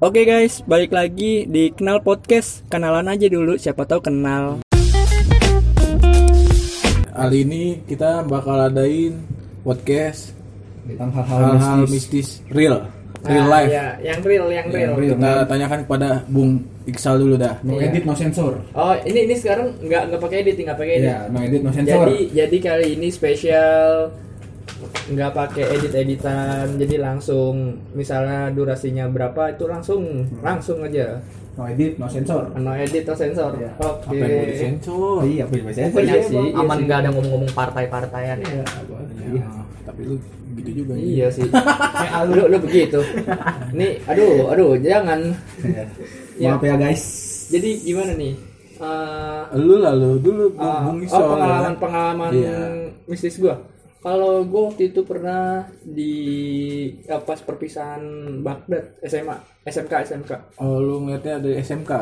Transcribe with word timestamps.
Oke 0.00 0.24
guys, 0.24 0.64
balik 0.64 0.90
lagi 0.90 1.44
di 1.44 1.68
Kenal 1.70 2.00
Podcast. 2.00 2.64
Kenalan 2.66 3.04
aja 3.06 3.28
dulu, 3.28 3.54
siapa 3.54 3.84
tahu 3.84 4.00
kenal. 4.02 4.64
Kali 7.10 7.38
ini 7.44 7.64
kita 7.84 8.24
bakal 8.24 8.64
adain 8.64 9.20
podcast 9.60 10.32
tentang 10.88 11.12
hal-hal 11.12 11.84
mistis. 11.84 11.92
mistis 11.92 12.28
real, 12.48 12.88
real 13.22 13.44
Nah, 13.44 13.52
life. 13.52 13.68
ya, 13.68 13.86
yang 14.02 14.20
real, 14.24 14.46
yang 14.48 14.66
real. 14.72 14.92
real. 14.96 15.14
Kita 15.14 15.44
tanyakan 15.44 15.78
kepada 15.84 16.08
Bung 16.26 16.64
Iksal 16.88 17.20
dulu 17.20 17.36
dah. 17.36 17.60
No 17.60 17.76
Iya. 17.76 17.92
edit, 17.92 18.08
no 18.08 18.16
sensor. 18.16 18.56
Oh, 18.72 18.96
ini 19.04 19.28
ini 19.28 19.36
sekarang 19.36 19.76
nggak 19.78 20.02
nggak 20.08 20.20
pakai 20.24 20.36
edit, 20.40 20.56
nggak 20.58 20.78
pakai 20.80 20.94
edit. 20.96 21.12
Iya, 21.12 21.18
no 21.28 21.38
edit, 21.38 21.60
no 21.60 21.70
sensor. 21.70 22.04
Jadi 22.08 22.18
jadi 22.32 22.56
kali 22.58 22.86
ini 22.96 23.08
spesial 23.12 24.08
nggak 25.10 25.30
pakai 25.30 25.64
edit 25.72 25.92
editan 25.94 26.66
jadi 26.76 26.96
langsung 26.98 27.54
misalnya 27.92 28.48
durasinya 28.48 29.06
berapa 29.06 29.50
itu 29.50 29.64
langsung 29.64 30.02
langsung 30.40 30.80
aja 30.82 31.18
No 31.50 31.66
edit, 31.66 31.98
no 31.98 32.06
sensor. 32.06 32.46
no 32.56 32.72
edit 32.72 33.02
atau 33.02 33.16
sensor 33.16 33.52
Iya. 33.52 33.70
oke 33.76 34.06
Apa 34.06 34.14
yang 34.16 34.32
mau 34.32 34.46
disensor? 34.48 35.18
iya, 35.26 35.42
apa 35.44 35.52
yang 35.52 35.66
sensor? 35.68 36.00
Iya, 36.00 36.14
sih, 36.22 36.38
iya 36.40 36.56
aman 36.56 36.78
nggak 36.80 36.98
ada 36.98 37.08
ngomong-ngomong 37.10 37.52
partai-partaian 37.52 38.38
ya. 38.38 38.46
Iya. 38.48 38.64
Ya, 39.34 39.46
tapi 39.82 40.00
lu 40.04 40.16
gitu 40.52 40.70
juga 40.78 40.92
nih. 40.94 41.04
iya 41.10 41.26
sih 41.28 41.44
lu 42.28 42.42
lu 42.46 42.56
begitu 42.60 43.00
nih 43.72 43.92
aduh 44.04 44.48
aduh 44.48 44.72
jangan 44.78 45.20
Iya. 45.60 45.84
Ya. 46.38 46.48
Maaf 46.50 46.62
ya 46.62 46.74
guys. 46.76 47.02
jadi 47.50 47.70
gimana 47.82 48.14
nih 48.14 48.34
Eh, 48.80 49.42
Lu 49.60 49.76
lalu 49.76 50.16
dulu 50.24 50.56
Bung 50.56 51.04
oh 51.04 51.20
pengalaman 51.28 51.68
ya. 51.68 51.76
pengalaman 51.76 52.30
Iya. 52.32 52.56
mistis 53.04 53.36
gua 53.36 53.60
kalau 54.00 54.44
gua 54.48 54.72
waktu 54.72 54.92
itu 54.92 55.04
pernah 55.04 55.68
di 55.84 56.14
ya, 57.04 57.20
pas 57.20 57.36
perpisahan 57.40 58.00
Baghdad 58.40 58.96
SMA 59.04 59.36
SMK 59.68 59.92
SMK 60.08 60.32
Oh, 60.56 60.80
lu 60.80 61.04
ngeliatnya 61.04 61.36
dari 61.40 61.60
SMK. 61.60 61.92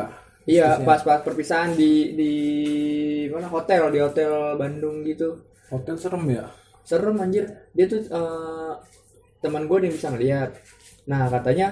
iya 0.49 0.79
pas 0.81 1.03
pas 1.03 1.21
perpisahan 1.21 1.75
di 1.75 2.15
di 2.15 2.31
mana 3.29 3.51
hotel 3.51 3.91
di 3.91 3.99
hotel 3.99 4.55
Bandung 4.55 5.03
gitu. 5.05 5.37
Hotel 5.69 5.95
serem 5.99 6.23
ya? 6.31 6.47
serem 6.81 7.19
anjir. 7.21 7.45
Dia 7.75 7.85
tuh 7.85 8.01
eh, 8.01 8.73
teman 9.43 9.69
gue 9.69 9.77
yang 9.85 9.93
bisa 9.93 10.09
ngeliat. 10.09 10.49
Nah 11.05 11.29
katanya 11.29 11.67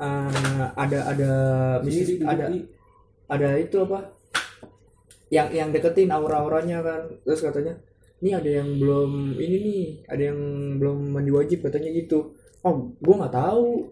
eh, 0.00 0.66
ada 0.74 0.98
ada 1.06 1.30
Diri, 1.84 2.18
ada 2.26 2.50
ada 3.30 3.48
itu 3.60 3.76
apa? 3.86 4.10
Yang 5.30 5.48
yang 5.54 5.68
deketin 5.70 6.10
aura-auranya 6.10 6.82
kan. 6.82 7.02
Terus 7.22 7.44
katanya 7.46 7.78
ini 8.20 8.30
ada 8.36 8.50
yang 8.60 8.68
belum 8.76 9.10
ini 9.40 9.56
nih 9.64 9.84
ada 10.08 10.22
yang 10.32 10.38
belum 10.76 10.98
mandi 11.16 11.32
wajib 11.32 11.64
katanya 11.64 11.88
gitu 11.96 12.36
oh 12.60 12.92
gue 13.00 13.14
nggak 13.16 13.32
tahu 13.32 13.88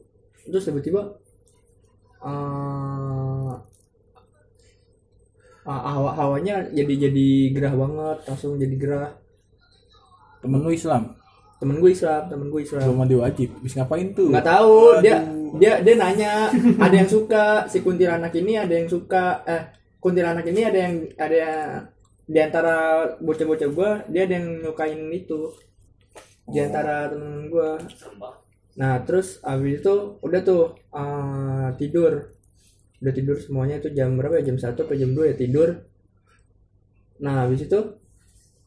terus 0.48 0.69
tiba-tiba 0.69 1.03
eh 2.19 3.53
ah, 5.69 5.81
hawa 5.93 6.11
hawanya 6.17 6.65
jadi 6.73 7.09
jadi 7.09 7.29
gerah 7.53 7.75
banget 7.77 8.19
langsung 8.29 8.56
jadi 8.56 8.77
gerah 8.77 9.11
Temen 10.39 10.62
lu 10.62 10.71
Islam. 10.71 11.19
temen 11.59 11.83
gue 11.83 11.91
Islam 11.91 12.31
temen 12.31 12.47
gue 12.55 12.62
Islam 12.62 12.87
Belum 12.87 12.99
mandi 13.03 13.19
wajib. 13.19 13.51
Bisa 13.59 13.83
ngapain 13.83 14.15
tuh? 14.15 14.31
nggak 14.31 14.47
tahu 14.47 15.03
dia 15.03 15.19
Aduh. 15.27 15.59
dia 15.59 15.73
dia 15.83 15.95
nanya 15.99 16.47
ada 16.79 16.95
yang 16.95 17.11
suka 17.11 17.67
si 17.67 17.83
kuntilanak 17.83 18.31
ini 18.39 18.55
ada 18.55 18.71
yang 18.71 18.87
suka 18.87 19.43
eh 19.43 19.67
kuntilanak 19.99 20.47
ini 20.47 20.62
ada 20.62 20.79
yang 20.79 20.95
ada 21.19 21.37
yang 21.37 21.67
di 22.29 22.39
antara 22.39 22.77
bocah-bocah 23.25 23.69
gua 23.73 23.91
dia 24.12 24.29
ada 24.29 24.34
yang 24.37 24.48
nyukain 24.62 25.01
itu 25.11 25.48
di 26.48 26.59
antara 26.61 27.09
temen 27.09 27.48
gua 27.48 27.81
nah 28.79 29.01
terus 29.03 29.43
abis 29.43 29.81
itu 29.83 29.95
udah 30.23 30.41
tuh 30.45 30.62
eh, 30.95 31.69
tidur 31.81 32.12
udah 33.01 33.12
tidur 33.15 33.37
semuanya 33.41 33.81
itu 33.81 33.89
jam 33.97 34.15
berapa 34.19 34.39
ya 34.39 34.53
jam 34.53 34.59
satu 34.61 34.87
atau 34.87 34.97
jam 34.99 35.11
2 35.17 35.31
ya 35.33 35.37
tidur 35.39 35.69
nah 37.19 37.49
habis 37.49 37.67
itu 37.67 37.81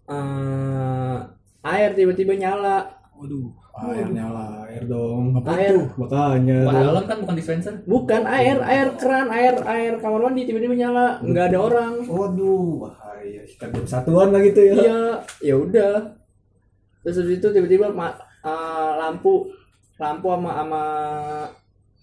eh, 0.09 1.17
air 1.63 1.89
tiba-tiba 1.95 2.33
nyala 2.35 3.01
Waduh, 3.21 3.53
air 3.93 4.09
nyala. 4.09 4.65
Air 4.65 4.89
dong. 4.89 5.37
Apa 5.37 5.53
Air. 5.53 5.77
tuh? 5.77 5.85
Makanya. 5.93 6.57
Dalam 6.73 7.05
kan 7.05 7.17
bukan 7.21 7.35
dispenser. 7.37 7.73
Bukan 7.85 8.25
air, 8.25 8.57
air 8.65 8.97
keran, 8.97 9.29
air 9.29 9.61
air 9.61 9.93
kamar 10.01 10.25
mandi 10.25 10.49
tiba-tiba 10.49 10.73
nyala, 10.73 11.21
nggak 11.21 11.53
ada 11.53 11.59
orang. 11.61 11.93
Waduh, 12.01 12.89
bahaya. 13.21 13.41
Kan 13.55 13.69
jam 13.71 13.85
satuan 13.87 14.27
lah 14.29 14.41
gitu 14.41 14.61
ya. 14.61 14.73
Iya, 14.75 14.99
ya 15.43 15.55
udah. 15.55 15.95
Terus 17.01 17.15
habis 17.17 17.37
itu 17.37 17.47
tiba-tiba 17.47 17.87
ma- 17.89 18.17
eh, 18.41 18.91
lampu 18.97 19.49
lampu 19.95 20.27
sama 20.27 20.51
sama 20.55 20.83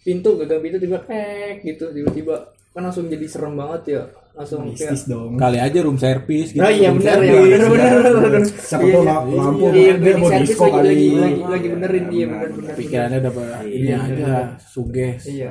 pintu 0.00 0.38
gagang 0.38 0.62
pintu 0.62 0.78
tiba 0.78 0.98
kek 1.02 1.60
gitu 1.60 1.90
tiba-tiba 1.90 2.34
kan 2.70 2.86
langsung 2.86 3.10
jadi 3.10 3.26
serem 3.26 3.54
banget 3.54 3.82
ya 3.90 4.02
langsung 4.32 4.62
kayak 4.64 4.94
Mistis 4.94 5.02
dong. 5.04 5.34
Kali 5.34 5.58
aja 5.58 5.78
room 5.82 5.98
service 5.98 6.54
gitu. 6.54 6.62
Oh 6.62 6.70
iya 6.70 6.88
Room 6.88 7.02
benar 7.02 7.18
ya 7.18 7.34
benar 7.34 7.68
benar 7.68 7.94
benar. 8.22 8.42
Siapa 8.46 8.84
Iya, 8.84 8.94
tahu 8.94 9.02
iya. 9.02 9.10
la- 9.10 9.26
lampu 9.26 9.64
Iya, 9.68 9.94
dia 9.98 10.14
mau 10.14 10.30
disco 10.30 10.62
lagi, 10.62 10.70
kali. 10.70 10.86
lagi, 10.86 11.08
lagi, 11.10 11.40
lagi 11.42 11.68
benerin 11.68 12.04
iya 12.08 12.26
benar 12.28 12.48
benar. 12.48 12.74
Pikirannya 12.78 13.18
udah 13.18 13.32
apa? 13.34 13.42
Ini 13.66 13.82
Iya, 13.82 13.96
aja 13.98 14.32
suges. 14.62 15.22
Iya. 15.26 15.50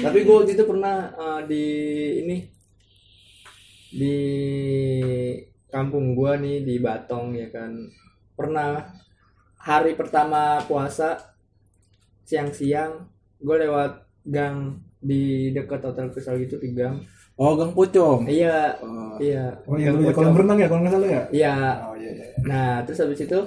Tapi 0.00 0.18
gue 0.18 0.34
waktu 0.34 0.52
itu 0.54 0.64
pernah 0.64 0.96
eh, 1.12 1.40
di 1.44 1.64
ini 2.18 2.36
di 3.92 4.18
kampung 5.68 6.12
gua 6.12 6.36
nih 6.36 6.64
di 6.64 6.80
Batong 6.80 7.36
ya 7.36 7.48
kan. 7.48 7.72
Pernah 8.32 8.80
hari 9.60 9.94
pertama 9.94 10.58
puasa 10.64 11.14
siang-siang 12.24 13.04
gue 13.38 13.56
lewat 13.58 13.92
gang 14.24 14.78
di 14.96 15.50
dekat 15.50 15.82
hotel 15.82 16.10
Kristal 16.10 16.38
gitu 16.38 16.56
di 16.56 16.72
gang. 16.72 17.02
Oh, 17.34 17.56
Gang 17.56 17.72
Pocong. 17.72 18.28
Iya, 18.28 18.76
Oh, 18.78 19.16
iya. 19.18 19.50
Oh 19.66 19.74
iya, 19.74 19.90
Gang 19.90 20.04
ya, 20.04 20.12
kolam 20.14 20.36
renang 20.36 20.58
ya 20.60 20.68
kalau 20.68 20.80
nggak 20.84 20.94
salah 20.94 21.08
ya. 21.10 21.22
Iya. 21.32 21.54
Oh 21.82 21.94
iya 21.96 22.10
iya. 22.12 22.26
Nah, 22.44 22.84
terus 22.84 23.00
habis 23.00 23.20
itu 23.20 23.40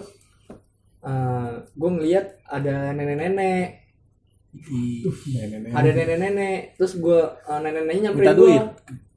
gue 1.76 1.90
ngeliat 1.92 2.26
ada 2.50 2.90
nenek-nenek 2.92 3.86
Ih, 4.56 5.06
Nenek-nenek. 5.38 5.72
ada 5.76 5.90
nenek-nenek 5.92 6.60
terus 6.76 6.98
gue 6.98 7.20
nenek-neneknya 7.46 8.02
nyamperin 8.10 8.34
duit. 8.34 8.66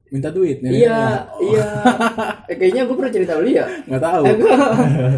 Minta 0.09 0.29
duit 0.29 0.59
nih. 0.59 0.73
iya 0.81 1.01
iya. 1.39 1.69
Eh, 2.45 2.57
kayaknya 2.57 2.89
gue 2.89 2.97
pernah 2.97 3.13
cerita 3.13 3.37
lu 3.37 3.45
ya? 3.47 3.69
Enggak 3.85 4.03
tahu. 4.03 4.23
Eh, 4.25 4.35
gua- 4.35 4.73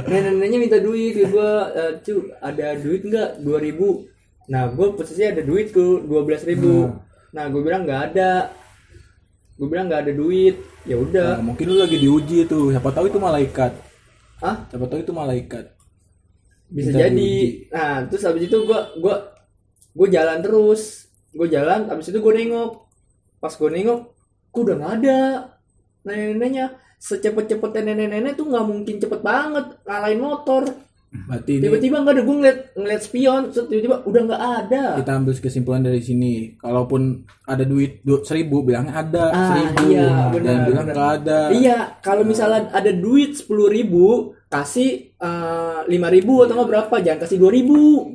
nenek-neneknya 0.05 0.59
minta 0.59 0.79
duit 0.79 1.13
ke 1.13 1.25
gue 1.27 1.51
eh, 1.73 1.93
cu 2.01 2.15
ada 2.37 2.67
duit 2.75 3.03
nggak? 3.05 3.29
Dua 3.39 3.59
ribu. 3.59 4.03
Nah 4.47 4.67
gue 4.69 4.87
posisinya 4.93 5.39
ada 5.39 5.43
duit 5.43 5.71
tuh 5.71 6.03
dua 6.03 6.27
belas 6.27 6.43
ribu. 6.43 6.91
Nah 7.31 7.47
gue 7.47 7.61
bilang 7.61 7.87
nggak 7.87 8.01
ada. 8.11 8.51
Gue 9.55 9.69
bilang 9.69 9.87
nggak 9.87 10.03
ada 10.05 10.13
duit. 10.13 10.57
Ya 10.83 10.97
Nah, 10.97 11.01
udah 11.01 11.29
mungkin 11.39 11.67
lu 11.69 11.79
lagi 11.79 11.97
diuji 11.97 12.45
tuh. 12.45 12.75
Siapa 12.75 12.91
tahu 12.91 13.07
itu 13.07 13.19
malaikat. 13.19 13.73
ah 14.41 14.67
Siapa 14.67 14.87
tahu 14.87 15.01
itu 15.01 15.13
malaikat. 15.13 15.71
bisa 16.67 16.89
Minta 16.89 17.03
jadi. 17.05 17.15
diuji. 17.15 17.67
nah 17.69 18.07
terus 18.07 18.23
habis 18.23 18.43
itu 18.47 18.57
gue 18.61 18.81
gue 18.97 19.15
gue 19.93 20.09
jalan 20.09 20.39
terus. 20.41 21.07
Gue 21.31 21.47
jalan 21.47 21.87
habis 21.87 22.11
itu 22.11 22.19
gue 22.19 22.33
nengok. 22.35 22.91
Pas 23.39 23.53
gue 23.53 23.71
nengok 23.71 24.01
kok 24.51 24.61
udah 24.61 24.77
nggak 24.77 24.93
ada 24.99 25.19
nenek-neneknya 26.03 26.67
secepet-cepetnya 26.97 27.83
nenek-nenek 27.87 28.35
tuh 28.35 28.47
nggak 28.47 28.67
mungkin 28.67 28.95
cepet 28.97 29.21
banget 29.21 29.67
ngalahin 29.83 30.21
motor 30.21 30.65
Berarti 31.11 31.59
tiba-tiba 31.59 32.07
nggak 32.07 32.15
ada 32.15 32.23
gue 32.23 32.37
ngeliat 32.39 32.59
ngeliat 32.73 33.03
spion 33.03 33.43
tiba-tiba 33.51 33.97
udah 34.05 34.21
nggak 34.25 34.43
ada 34.63 34.85
kita 34.95 35.11
ambil 35.13 35.35
kesimpulan 35.35 35.83
dari 35.83 35.99
sini. 35.99 36.55
Kalaupun 36.55 37.03
ada 37.45 37.67
duit 37.67 37.99
du- 38.01 38.23
seribu, 38.23 38.63
bilangnya 38.63 38.95
ada 38.97 39.25
Ah, 39.27 39.47
seribu. 39.51 39.91
iya, 39.91 40.07
Jangan 40.07 40.31
benar, 40.31 40.59
bilang 40.71 40.87
nggak 40.87 41.11
ada. 41.19 41.41
iya 41.51 41.79
kalau 41.99 42.23
misalnya 42.23 42.71
ada 42.71 42.95
duit 42.95 43.35
sepuluh 43.35 43.67
ribu 43.67 44.07
kasih 44.47 45.11
lima 45.87 46.09
ribu 46.09 46.47
atau 46.47 46.55
nggak 46.55 46.71
berapa 46.71 46.95
jangan 47.03 47.21
kasih 47.21 47.39
dua 47.39 47.51
ribu 47.51 48.15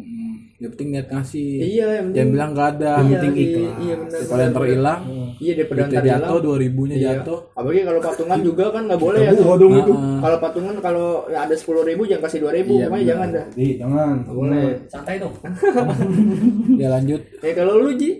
yang 0.55 0.71
penting 0.71 0.89
niat 0.89 1.07
ngasih. 1.09 1.51
iya 1.59 1.85
yang 1.93 2.05
penting 2.09 2.31
bilang 2.31 2.49
nggak 2.51 2.69
ada. 2.73 2.91
iya, 2.93 2.95
Yang 2.95 3.09
penting 3.11 3.33
iya, 3.33 3.43
ikhlas. 3.43 3.75
iya 3.77 3.93
benar 3.93 4.11
Daripada 4.15 4.39
yang 4.39 4.55
terhilang, 4.55 4.99
iya 5.35 5.51
daripada 5.53 5.79
ntar 5.85 6.03
jatuh 6.05 6.37
dua 6.39 6.55
ribunya 6.57 6.95
Iya. 6.95 7.09
jatuh. 7.13 7.39
apalagi 7.51 7.81
kalau 7.83 7.99
patungan 8.01 8.39
juga 8.39 8.65
kan 8.69 8.81
nggak 8.87 9.01
boleh 9.01 9.19
ya 9.19 9.31
tuh. 9.31 9.43
Buah 9.43 9.57
dong 9.57 9.73
itu. 9.75 9.93
Ah, 9.93 10.17
kalau 10.17 10.37
patungan 10.39 10.75
kalau 10.79 11.07
ada 11.27 11.55
sepuluh 11.55 11.83
ribu 11.83 12.01
jangan 12.03 12.23
kasih 12.23 12.39
dua 12.39 12.51
ribu 12.51 12.73
Iya, 12.73 12.87
makanya 12.87 13.05
jangan 13.05 13.27
dah 13.29 13.45
Jadi 13.51 13.69
jangan. 13.75 14.15
Boleh 14.25 14.65
Santai 14.87 15.15
dong. 15.17 15.33
ya 16.81 16.87
lanjut. 16.89 17.21
ya 17.37 17.51
kalau 17.53 17.73
lu 17.77 17.91
ji 17.93 18.11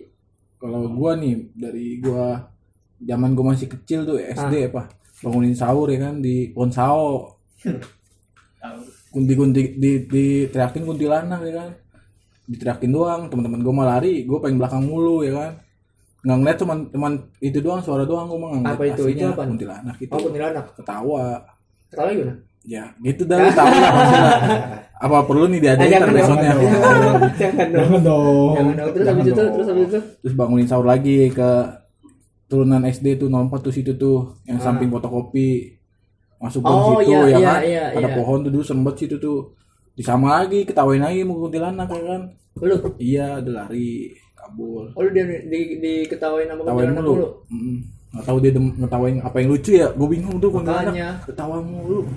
Kalau 0.56 0.80
gua 0.90 1.12
nih 1.16 1.34
dari 1.52 2.00
gua 2.00 2.52
zaman 2.98 3.32
gua 3.32 3.46
masih 3.52 3.68
kecil 3.70 4.04
tuh 4.04 4.20
SD 4.20 4.70
apa 4.70 4.92
bangunin 5.18 5.54
sahur 5.54 5.88
ya 5.88 6.00
kan 6.02 6.20
di 6.20 6.52
pohon 6.52 6.68
sao 6.68 7.32
kunti-kunti 9.08 9.80
di 9.80 10.04
di 10.04 10.26
teriakin 10.46 10.84
kuntilanak 10.84 11.40
ya 11.42 11.54
kan 11.56 11.70
diteriakin 12.46 12.92
doang 12.92 13.22
teman-teman 13.28 13.60
gua 13.60 13.74
mah 13.74 13.88
lari 13.92 14.24
gua 14.24 14.38
pengen 14.40 14.58
belakang 14.58 14.82
mulu 14.82 15.22
ya 15.22 15.34
kan? 15.34 15.52
Nggak 16.22 16.38
ngeliat 16.38 16.58
cuman 16.58 16.78
cuman 16.90 17.12
itu 17.40 17.58
doang 17.60 17.80
suara 17.80 18.04
doang 18.04 18.26
gua 18.26 18.40
mah 18.40 18.50
nggak 18.56 18.74
Apa 18.74 18.84
itu? 18.88 19.02
aslinya, 19.04 19.22
Itu 19.22 19.26
apaan? 19.32 19.48
kuntilanak 19.52 19.96
itu. 19.98 20.12
Oh 20.12 20.20
kuntilanak. 20.20 20.66
Ketawa. 20.74 21.24
Ketawa 21.90 22.10
gimana? 22.12 22.36
Ya 22.66 22.84
gitu 22.98 23.22
dah 23.24 23.38
lu 23.38 23.50
tahu 23.52 23.70
lah 23.70 23.94
apa 24.96 25.18
perlu 25.22 25.46
nih 25.46 25.62
diadain 25.62 26.02
ntar 26.02 26.10
besoknya? 26.10 26.52
jangan 27.38 27.68
dong. 27.70 27.86
Jangan 27.86 28.02
dong. 28.02 28.54
jangan 28.58 28.74
dong. 28.74 28.90
Terus 28.90 29.06
habis 29.06 29.26
itu 29.28 29.42
terus 29.54 29.68
habis 29.70 29.86
itu? 29.86 30.00
Terus 30.24 30.34
bangunin 30.34 30.66
sahur 30.66 30.82
lagi 30.84 31.30
ke 31.30 31.50
turunan 32.46 32.82
SD 32.82 33.18
tuh 33.18 33.28
04 33.28 33.54
tuh 33.60 33.70
situ 33.70 33.94
tuh 33.96 34.18
yang 34.46 34.58
Ah. 34.58 34.64
samping 34.64 34.90
fotokopi. 34.90 35.78
Masuk 36.36 36.62
Oh, 36.62 37.00
situ 37.00 37.10
iya, 37.10 37.20
ya 37.22 37.38
iya, 37.38 37.48
kan? 37.48 37.60
iya, 37.62 37.84
ada 37.92 38.08
iya. 38.08 38.16
pohon 38.18 38.42
tuh 38.42 38.50
dulu 38.50 38.62
sembet 38.62 38.96
situ 38.98 39.16
tuh 39.18 39.54
disama 39.96 40.28
lagi 40.38 40.64
ketawain 40.64 41.00
lagi 41.00 41.24
mau 41.24 41.40
kuntilanak 41.40 41.88
ya 41.88 42.02
kan? 42.06 42.22
Lu? 42.58 42.76
Iya 42.98 43.40
udah 43.40 43.54
lari 43.62 44.12
kabur. 44.34 44.92
Oh 44.92 45.02
lu 45.02 45.10
dia 45.10 45.24
di 45.26 45.60
sama 46.48 46.62
ketawain 46.62 46.92
kuntilanak 46.92 47.02
mulu. 47.02 47.14
mulu? 47.16 47.30
Mm. 47.50 47.78
nggak 48.12 48.26
tahu 48.26 48.38
dia 48.40 48.52
dem- 48.52 48.76
ngetawain 48.78 49.16
apa 49.20 49.36
yang 49.38 49.50
lucu 49.50 49.72
ya? 49.74 49.88
Gue 49.92 50.08
bingung 50.10 50.38
tuh 50.38 50.50
kuntilanak. 50.50 50.94
Ketawa 51.24 51.58
mulu. 51.60 52.08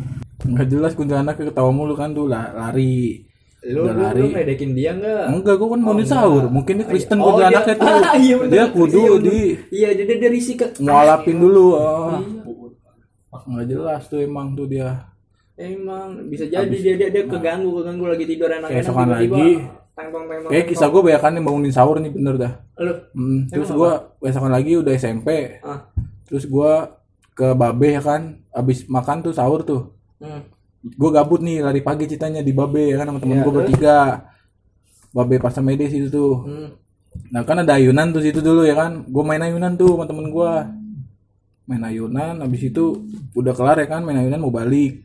Nggak 0.40 0.66
jelas 0.68 0.92
kuntilanak 0.92 1.34
ketawa 1.34 1.70
mulu 1.70 1.94
kan 1.94 2.10
tuh 2.12 2.26
lah 2.26 2.50
lari. 2.52 3.26
Lu 3.60 3.82
Udah 3.82 3.90
lu, 3.90 4.02
lari. 4.04 4.20
lu 4.20 4.28
ngedekin 4.30 4.70
dia 4.72 4.94
enggak 4.94 5.24
enggak 5.28 5.54
gue 5.56 5.68
kan 5.68 5.80
mau 5.80 5.98
sahur. 6.04 6.44
Mungkin 6.46 6.78
dia 6.78 6.86
Kristen 6.86 7.18
Oh, 7.18 7.34
kuntilanaknya 7.34 7.74
dia- 7.74 7.80
tuh. 7.80 7.90
Ah, 7.90 8.14
iya 8.22 8.34
bener. 8.36 8.52
dia 8.52 8.64
kudu 8.70 9.00
Iya, 9.00 9.14
di. 9.18 9.38
iya 9.72 9.88
jadi 9.92 10.12
dia 10.16 10.30
risih 10.30 10.54
ke 10.54 10.66
ngualapin 10.78 11.36
dulu 11.36 11.66
ah. 11.74 12.18
Iya. 12.18 13.46
nggak 13.48 13.66
jelas 13.66 14.02
tuh 14.06 14.20
emang 14.20 14.52
tuh 14.52 14.66
dia 14.66 15.08
emang 15.58 16.30
bisa 16.30 16.46
jadi 16.46 16.70
dia 16.70 16.94
dia 16.94 17.08
dia 17.10 17.24
keganggu 17.26 17.82
keganggu 17.82 18.06
lagi 18.06 18.24
tidur 18.30 18.46
enak-enak 18.46 18.78
tiba-tiba 18.86 19.10
lagi. 19.10 19.50
tangkong 19.98 20.24
tangkong. 20.30 20.50
kayak 20.54 20.66
kisah 20.70 20.88
gue 20.88 21.02
banyak 21.02 21.22
kan 21.26 21.32
yang 21.34 21.44
bangunin 21.44 21.74
sahur 21.74 21.96
nih 21.98 22.12
bener 22.14 22.34
dah. 22.38 22.52
Lu? 22.78 22.94
Hmm, 23.18 23.40
terus 23.50 23.68
gue 23.74 23.92
besokan 24.22 24.54
lagi 24.54 24.78
udah 24.78 24.92
SMP 24.94 25.58
ah. 25.66 25.90
Terus 26.30 26.46
gue 26.46 26.72
ke 27.34 27.46
babe 27.58 27.88
ya 27.98 28.02
kan 28.02 28.38
abis 28.54 28.86
makan 28.86 29.26
tuh 29.26 29.34
sahur 29.34 29.66
tuh. 29.66 29.92
Hmm. 30.22 30.46
gue 30.78 31.10
gabut 31.10 31.42
nih 31.42 31.58
lari 31.58 31.82
pagi 31.82 32.06
ceritanya 32.06 32.38
di 32.38 32.54
babe 32.54 32.94
ya 32.94 33.02
kan 33.02 33.10
sama 33.10 33.18
temen 33.18 33.42
Iya, 33.42 33.44
gue 33.44 33.54
bertiga. 33.58 33.98
Babe 35.10 35.42
pas 35.42 35.58
Medes 35.58 35.90
itu 35.90 36.06
tuh. 36.06 36.46
Hmm. 36.46 36.70
nah 37.34 37.42
kan 37.42 37.66
ada 37.66 37.74
ayunan 37.74 38.14
tuh 38.14 38.22
situ 38.22 38.38
dulu 38.38 38.62
ya 38.62 38.78
kan. 38.78 39.02
Gue 39.10 39.26
main 39.26 39.42
ayunan 39.42 39.74
tuh 39.74 39.98
sama 39.98 40.06
temen 40.06 40.30
gue 40.30 40.52
main 41.68 41.84
ayunan 41.84 42.40
habis 42.40 42.64
itu 42.64 43.04
udah 43.36 43.52
kelar 43.52 43.76
ya 43.76 43.86
kan 43.90 44.00
main 44.00 44.24
ayunan 44.24 44.40
mau 44.40 44.48
balik 44.48 45.04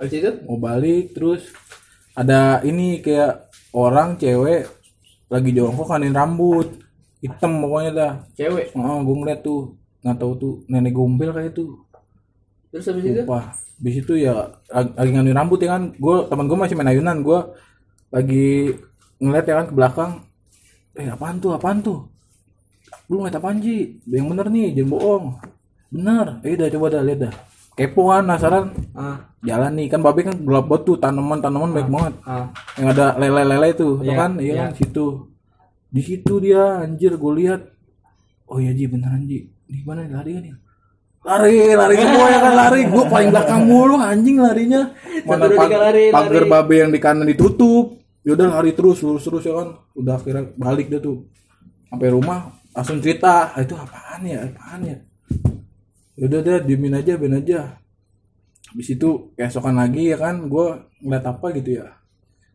habis 0.00 0.12
itu 0.16 0.30
mau 0.48 0.56
balik 0.58 1.12
terus 1.14 1.42
ada 2.16 2.64
ini 2.64 3.04
kayak 3.04 3.52
orang 3.76 4.16
cewek 4.20 4.66
lagi 5.30 5.50
jongkok 5.54 5.86
kanin 5.90 6.16
rambut 6.16 6.68
hitam 7.22 7.60
pokoknya 7.62 7.90
dah 8.00 8.12
cewek 8.38 8.66
oh 8.74 8.98
gue 9.06 9.16
ngeliat 9.20 9.40
tuh 9.44 9.60
nggak 10.02 10.16
tahu 10.20 10.32
tuh 10.42 10.54
nenek 10.72 10.92
gombel 10.96 11.30
kayak 11.36 11.52
tuh 11.52 11.70
terus 12.70 12.86
habis 12.88 13.04
itu 13.04 13.22
Wah, 13.26 13.44
habis 13.50 13.94
itu 14.02 14.14
ya 14.14 14.34
lag- 14.70 14.94
lagi 14.94 15.10
nganuin 15.10 15.34
rambut 15.38 15.58
ya 15.58 15.74
kan. 15.74 15.82
Gue 15.98 16.16
teman 16.30 16.46
gue 16.46 16.58
masih 16.58 16.76
main 16.78 16.90
ayunan. 16.94 17.18
Gue 17.26 17.38
lagi 18.14 18.46
ngeliat 19.18 19.46
ya 19.50 19.54
kan 19.58 19.66
ke 19.70 19.74
belakang. 19.74 20.12
Eh 20.94 21.08
apaan 21.10 21.42
tuh? 21.42 21.50
Apaan 21.58 21.82
tuh? 21.82 21.98
Lu 23.10 23.14
ngeliat 23.20 23.36
apaan 23.38 23.58
Ji? 23.64 23.98
Yang 24.06 24.26
bener 24.30 24.46
nih, 24.54 24.66
jangan 24.76 24.90
bohong. 24.94 25.24
Bener. 25.94 26.26
Eh 26.46 26.54
udah 26.56 26.68
coba 26.74 26.86
dah 26.94 27.02
lihat 27.06 27.20
dah. 27.26 27.34
Kepo 27.74 28.10
kan, 28.10 28.26
penasaran. 28.26 28.64
ah 28.92 29.16
Jalan 29.40 29.72
nih 29.72 29.88
kan 29.88 30.04
babe 30.04 30.20
kan 30.20 30.36
gelap 30.36 30.68
banget 30.68 30.82
tuh 30.84 30.96
tanaman-tanaman 31.00 31.72
baik 31.72 31.88
banget. 31.88 32.14
ah 32.28 32.52
Yang 32.76 32.88
ada 32.92 33.06
lele-lele 33.16 33.68
itu, 33.72 33.88
tuh 33.96 34.12
kan? 34.12 34.30
Iya 34.36 34.44
iya. 34.44 34.54
kan 34.60 34.70
situ. 34.76 35.06
Di 35.88 36.02
situ 36.04 36.32
dia 36.38 36.84
anjir 36.84 37.16
gue 37.16 37.32
lihat. 37.40 37.60
Oh 38.46 38.60
iya 38.60 38.70
Ji 38.70 38.84
beneran 38.84 39.24
Ji. 39.24 39.48
Di 39.64 39.80
mana 39.82 40.04
lari 40.04 40.36
kan 40.36 40.44
ya? 40.44 40.56
Lari, 41.20 41.56
lari 41.72 41.94
semua 41.96 42.26
ya 42.28 42.38
kan 42.38 42.54
lari. 42.54 42.80
Gue 42.84 43.04
paling 43.06 43.28
belakang 43.32 43.62
mulu 43.64 43.96
anjing 43.96 44.36
larinya. 44.40 44.92
Mana 45.24 45.48
pag- 45.48 45.72
lari, 45.72 46.04
pagar 46.12 46.44
babe 46.46 46.74
yang 46.76 46.90
di 46.92 47.00
kanan 47.00 47.24
ditutup. 47.24 47.96
Yaudah 48.20 48.60
lari 48.60 48.76
terus, 48.76 49.00
lurus 49.00 49.24
terus 49.24 49.40
ya 49.40 49.56
kan. 49.56 49.80
Udah 49.96 50.20
akhirnya 50.20 50.52
balik 50.54 50.92
dia 50.92 51.00
tuh. 51.00 51.24
Sampai 51.88 52.12
rumah 52.12 52.52
langsung 52.70 53.00
cerita, 53.00 53.50
"Ah, 53.50 53.64
itu 53.64 53.72
apaan 53.72 54.20
ya? 54.22 54.44
Apaan 54.44 54.80
ya? 54.84 54.96
Yaudah 56.20 56.40
deh, 56.44 56.58
diemin 56.68 57.00
aja, 57.00 57.16
ben 57.16 57.32
aja. 57.32 57.80
Habis 58.70 58.92
itu 58.92 59.32
keesokan 59.34 59.80
lagi 59.80 60.12
ya 60.12 60.20
kan, 60.20 60.46
gue 60.46 60.66
ngeliat 61.00 61.24
apa 61.24 61.46
gitu 61.56 61.80
ya. 61.80 61.96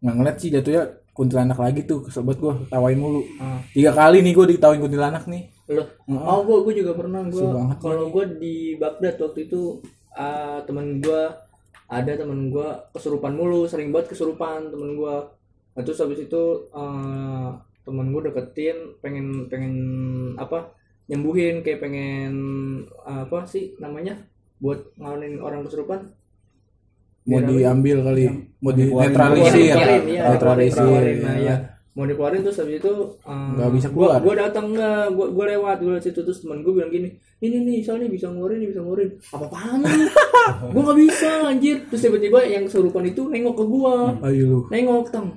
Nggak 0.06 0.16
ngeliat 0.16 0.38
sih 0.38 0.50
jatuhnya 0.54 0.84
kuntilanak 1.18 1.58
lagi 1.58 1.82
tuh, 1.90 2.06
banget 2.06 2.38
gue, 2.40 2.54
tawain 2.70 3.00
mulu. 3.02 3.26
ah 3.42 3.58
Tiga 3.74 3.92
kali 3.92 4.22
nih 4.22 4.32
gue 4.38 4.46
ditawain 4.56 4.80
kuntilanak 4.80 5.26
nih. 5.26 5.50
lu 5.66 5.82
Heeh. 5.82 6.22
oh 6.22 6.46
gua 6.46 6.74
juga 6.78 6.94
pernah 6.94 7.26
banget 7.26 7.78
kalau 7.82 8.14
gua 8.14 8.26
di 8.30 8.78
Baghdad 8.78 9.18
waktu 9.18 9.50
itu 9.50 9.82
ah, 10.14 10.62
temen 10.62 11.02
gua 11.02 11.42
ada 11.90 12.14
temen 12.14 12.54
gua 12.54 12.86
kesurupan 12.94 13.34
mulu 13.34 13.66
sering 13.66 13.90
banget 13.90 14.14
kesurupan 14.14 14.70
temen 14.70 14.94
gua 14.94 15.34
nah, 15.74 15.82
terus 15.82 15.98
habis 15.98 16.22
itu 16.22 16.70
ah, 16.70 17.58
temen 17.82 18.14
gua 18.14 18.30
deketin 18.30 18.94
pengen 19.02 19.50
pengen 19.50 19.74
apa 20.38 20.70
nyembuhin 21.06 21.62
kayak 21.62 21.80
pengen 21.80 22.34
apa 23.04 23.46
sih 23.46 23.78
namanya 23.78 24.18
buat 24.58 24.94
ngalamin 24.96 25.38
orang 25.38 25.62
kesurupan 25.64 26.02
Mau 27.26 27.42
Biar 27.42 27.42
apa? 27.42 27.54
diambil 27.58 27.98
kali, 28.06 28.24
mau 28.62 28.70
dikeluarin. 28.70 29.10
dinetralisir. 29.10 29.58
Iya, 30.06 30.24
Netralisir. 30.30 31.02
nah, 31.26 31.36
iya. 31.36 31.56
mau 31.92 32.06
dikeluarin 32.06 32.46
terus 32.46 32.62
habis 32.62 32.78
itu 32.78 32.94
Nggak 33.26 33.70
bisa 33.74 33.88
gua, 33.90 33.98
keluar. 34.14 34.20
gua 34.22 34.36
datang 34.46 34.66
nggak 34.70 35.06
gua, 35.10 35.28
gua 35.34 35.46
lewat 35.48 35.78
gua 35.80 35.92
lewat 35.98 36.04
situ 36.06 36.22
terus 36.22 36.46
teman 36.46 36.62
gua 36.62 36.78
bilang 36.78 36.92
gini 36.92 37.10
ini 37.40 37.58
nih 37.62 37.82
soalnya 37.82 38.14
bisa 38.14 38.30
ngeluarin 38.30 38.62
bisa 38.62 38.78
ngeluarin 38.78 39.10
apa 39.32 39.58
lu 39.74 39.90
gua 40.78 40.82
nggak 40.86 41.00
bisa 41.02 41.30
anjir 41.48 41.78
terus 41.90 42.02
tiba-tiba 42.04 42.40
yang 42.46 42.64
kesurupan 42.64 43.04
itu 43.08 43.22
nengok 43.26 43.56
ke 43.58 43.66
lu. 44.46 44.60
nengok 44.70 45.08
tang 45.10 45.28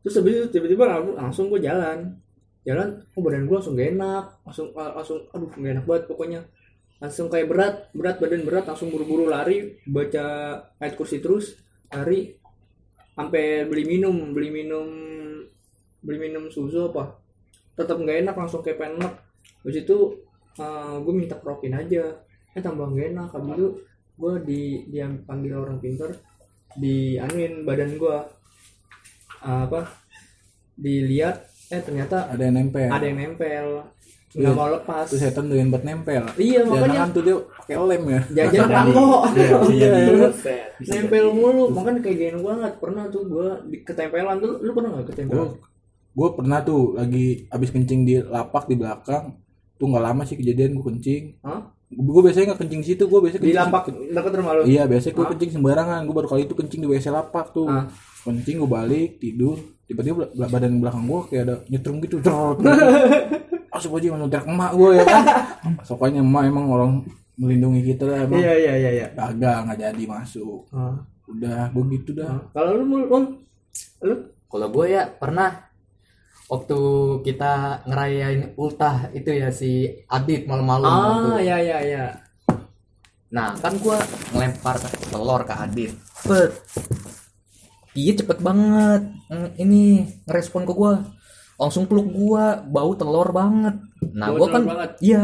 terus 0.00 0.16
habis 0.16 0.32
itu 0.32 0.46
tiba-tiba 0.48 0.84
langsung, 0.88 1.14
langsung 1.18 1.44
gua 1.50 1.60
jalan 1.60 1.98
jalan 2.66 2.98
oh 3.14 3.22
badan 3.22 3.46
gua 3.46 3.62
langsung 3.62 3.78
gak 3.78 3.94
enak 3.94 4.24
langsung 4.42 4.68
ah, 4.74 4.90
langsung 4.98 5.22
aduh 5.30 5.50
gak 5.54 5.72
enak 5.78 5.86
banget 5.86 6.04
pokoknya. 6.10 6.40
Langsung 6.96 7.28
kayak 7.30 7.46
berat 7.46 7.74
berat 7.94 8.16
badan 8.18 8.42
berat 8.42 8.64
langsung 8.66 8.90
buru-buru 8.90 9.30
lari 9.30 9.78
baca 9.86 10.24
ayat 10.82 10.94
kursi 10.98 11.22
terus 11.22 11.54
lari 11.94 12.34
sampai 13.14 13.64
beli 13.70 13.84
minum 13.86 14.34
beli 14.34 14.50
minum 14.50 14.88
beli 16.02 16.18
minum 16.18 16.50
susu 16.50 16.90
apa. 16.90 17.22
Tetap 17.78 18.02
nggak 18.02 18.26
enak 18.26 18.34
langsung 18.34 18.66
kayak 18.66 18.96
enak 18.96 19.12
habis 19.62 19.84
itu 19.86 19.96
gue 21.04 21.14
minta 21.14 21.36
kerokin 21.38 21.76
aja. 21.76 22.16
Eh 22.56 22.64
tambah 22.64 22.90
nggak 22.90 23.14
enak. 23.14 23.28
Habis 23.30 23.52
itu 23.54 23.66
gue 24.16 24.34
di 24.48 24.60
dia 24.88 25.06
panggil 25.28 25.52
orang 25.54 25.78
pintar 25.78 26.16
di 26.74 27.20
anuin 27.20 27.62
badan 27.62 27.94
gue 28.00 28.16
apa? 29.44 29.80
Dilihat 30.80 31.55
eh 31.68 31.80
ternyata 31.80 32.30
Ada 32.30 32.42
yang 32.42 32.54
nempel. 32.56 32.88
ada 32.88 33.04
yang 33.04 33.18
nempel 33.18 33.66
nggak 34.36 34.52
mau 34.52 34.68
lepas 34.68 35.08
Terus 35.08 35.22
setan 35.22 35.48
doyan 35.48 35.68
buat 35.68 35.80
nempel. 35.80 36.22
iya 36.36 36.60
Jangan 36.60 36.70
makanya 36.76 36.98
kan 36.98 37.08
tuh 37.10 37.22
dia 37.22 37.36
pakai 37.56 37.76
lem 37.80 38.02
ya. 38.06 38.20
jajan 38.34 38.68
pangko 38.68 39.06
Iya, 39.66 39.90
iya. 39.96 40.28
nempel 40.92 41.26
mulu 41.30 41.64
makanya 41.70 42.00
kayak 42.00 42.16
gini 42.16 42.40
banget 42.40 42.72
pernah 42.76 43.04
tuh 43.08 43.22
gue 43.24 43.48
di 43.66 43.76
ketempelan 43.80 44.36
tuh 44.38 44.60
lu 44.60 44.70
pernah 44.70 44.90
nggak 44.92 45.06
ketempelan 45.10 45.50
Gue 46.12 46.28
pernah 46.32 46.58
tuh 46.60 46.96
lagi 46.96 47.44
abis 47.46 47.68
kencing 47.70 48.00
di 48.02 48.16
lapak 48.16 48.64
di 48.64 48.72
belakang. 48.72 49.36
Tuh 49.76 49.84
nggak 49.84 50.00
lama 50.02 50.24
sih 50.24 50.32
kejadian 50.32 50.72
gue 50.72 50.84
kencing. 50.86 51.44
Hah? 51.44 51.60
Gue 51.86 52.20
biasanya 52.24 52.44
nggak 52.48 52.60
kencing 52.64 52.82
situ, 52.82 53.04
gue 53.04 53.20
biasanya 53.20 53.36
di 53.38 53.46
kencing 53.46 53.60
lapak 53.62 53.82
dekat 53.92 54.32
rumah 54.34 54.52
lu 54.56 54.62
Iya, 54.64 54.88
biasanya 54.88 55.12
gue 55.12 55.26
kencing 55.28 55.50
sembarangan. 55.52 56.00
Gue 56.02 56.14
baru 56.16 56.28
kali 56.32 56.48
itu 56.48 56.56
kencing 56.56 56.80
di 56.80 56.88
WC 56.88 57.12
lapak 57.12 57.52
tuh. 57.52 57.68
Kencing 58.24 58.56
gue 58.56 58.64
balik 58.66 59.20
tidur, 59.20 59.60
tiba-tiba 59.86 60.26
badan 60.34 60.82
belakang 60.82 61.04
gue 61.06 61.20
kayak 61.30 61.42
ada 61.46 61.54
nyetrum 61.70 61.96
gitu. 62.02 62.16
Cerot. 62.20 62.58
Masuk 63.72 63.98
aja 64.00 64.06
langsung 64.14 64.30
teriak 64.32 64.46
emak 64.48 64.70
gue 64.74 64.90
ya 64.96 65.04
kan. 65.04 65.22
Sokanya 65.88 66.20
emak 66.22 66.42
emang 66.48 66.66
orang 66.68 66.92
melindungi 67.36 67.80
kita 67.84 68.04
lah 68.08 68.18
emang. 68.24 68.40
iya 68.40 68.54
iya 68.56 68.74
iya 68.80 68.90
iya 69.02 69.06
Gagal 69.12 69.56
nggak 69.68 69.78
jadi 69.78 70.02
masuk. 70.08 70.60
Ah. 70.72 70.96
Udah, 71.26 71.68
gue 71.74 71.84
gitu 71.98 72.10
dah. 72.16 72.30
Ah. 72.30 72.40
kalau 72.54 72.70
lu 72.80 72.84
mul 72.86 73.02
lu 74.02 74.14
Kalau 74.46 74.66
gue 74.70 74.86
ya 74.88 75.10
pernah 75.10 75.68
waktu 76.46 76.78
kita 77.26 77.82
ngerayain 77.84 78.54
ultah 78.54 79.10
itu 79.10 79.34
ya 79.34 79.50
si 79.50 79.90
Adit 80.06 80.46
malam-malam 80.46 80.86
ah 80.86 80.98
waktu. 81.02 81.42
iya 81.44 81.56
iya 81.58 81.78
iya 81.82 82.04
Nah 83.26 83.52
kan 83.58 83.74
gue 83.74 83.98
ngelempar 84.32 84.78
telur 85.10 85.42
ke 85.42 85.52
Adit. 85.52 85.92
Bet. 86.24 86.54
Iya 87.96 88.12
cepet 88.14 88.38
banget. 88.38 89.02
Ini 89.56 89.82
ngerespon 90.22 90.62
ke 90.62 90.72
gue. 90.72 90.92
Langsung 91.56 91.84
peluk 91.84 92.08
gue, 92.08 92.44
bau 92.66 92.92
telur 92.92 93.32
banget. 93.32 93.80
Nah 94.12 94.28
Bau 94.28 94.38
gue 94.38 94.48
kan, 94.50 94.62
banget. 94.62 94.90
iya. 95.00 95.22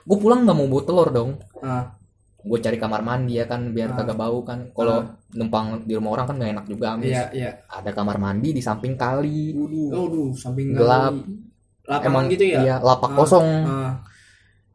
Gue 0.00 0.16
pulang 0.16 0.46
nggak 0.46 0.54
mau 0.54 0.66
bawa 0.66 0.82
telur 0.82 1.08
dong. 1.10 1.30
ah 1.58 1.98
Gue 2.38 2.58
cari 2.58 2.78
kamar 2.78 3.02
mandi 3.02 3.34
ya 3.34 3.44
kan, 3.44 3.74
biar 3.74 3.90
Ah. 3.90 3.96
kagak 3.98 4.14
bau 4.16 4.40
kan. 4.40 4.70
Kalau 4.70 5.02
numpang 5.30 5.82
di 5.82 5.92
rumah 5.92 6.14
orang 6.14 6.26
kan 6.26 6.36
gak 6.36 6.52
enak 6.54 6.66
juga 6.66 6.94
amis. 6.94 7.10
iya 7.10 7.26
iya 7.34 7.50
Ada 7.68 7.90
kamar 7.90 8.16
mandi 8.16 8.54
di 8.54 8.62
samping 8.62 8.94
kali. 8.94 9.52
Aduh, 9.52 10.30
samping 10.32 10.72
Gelap. 10.72 11.12
kali. 11.12 12.06
Emang 12.06 12.28
gitu 12.28 12.44
ya 12.44 12.58
Iya, 12.62 12.74
lapak 12.78 13.10
Ah. 13.10 13.16
kosong. 13.16 13.48
ah 13.66 13.92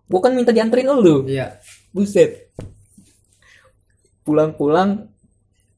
Gue 0.03 0.19
kan 0.19 0.35
minta 0.35 0.51
dianterin 0.51 0.91
lu. 0.91 1.23
iya 1.23 1.55
Buset. 1.89 2.51
Pulang-pulang 4.21 5.12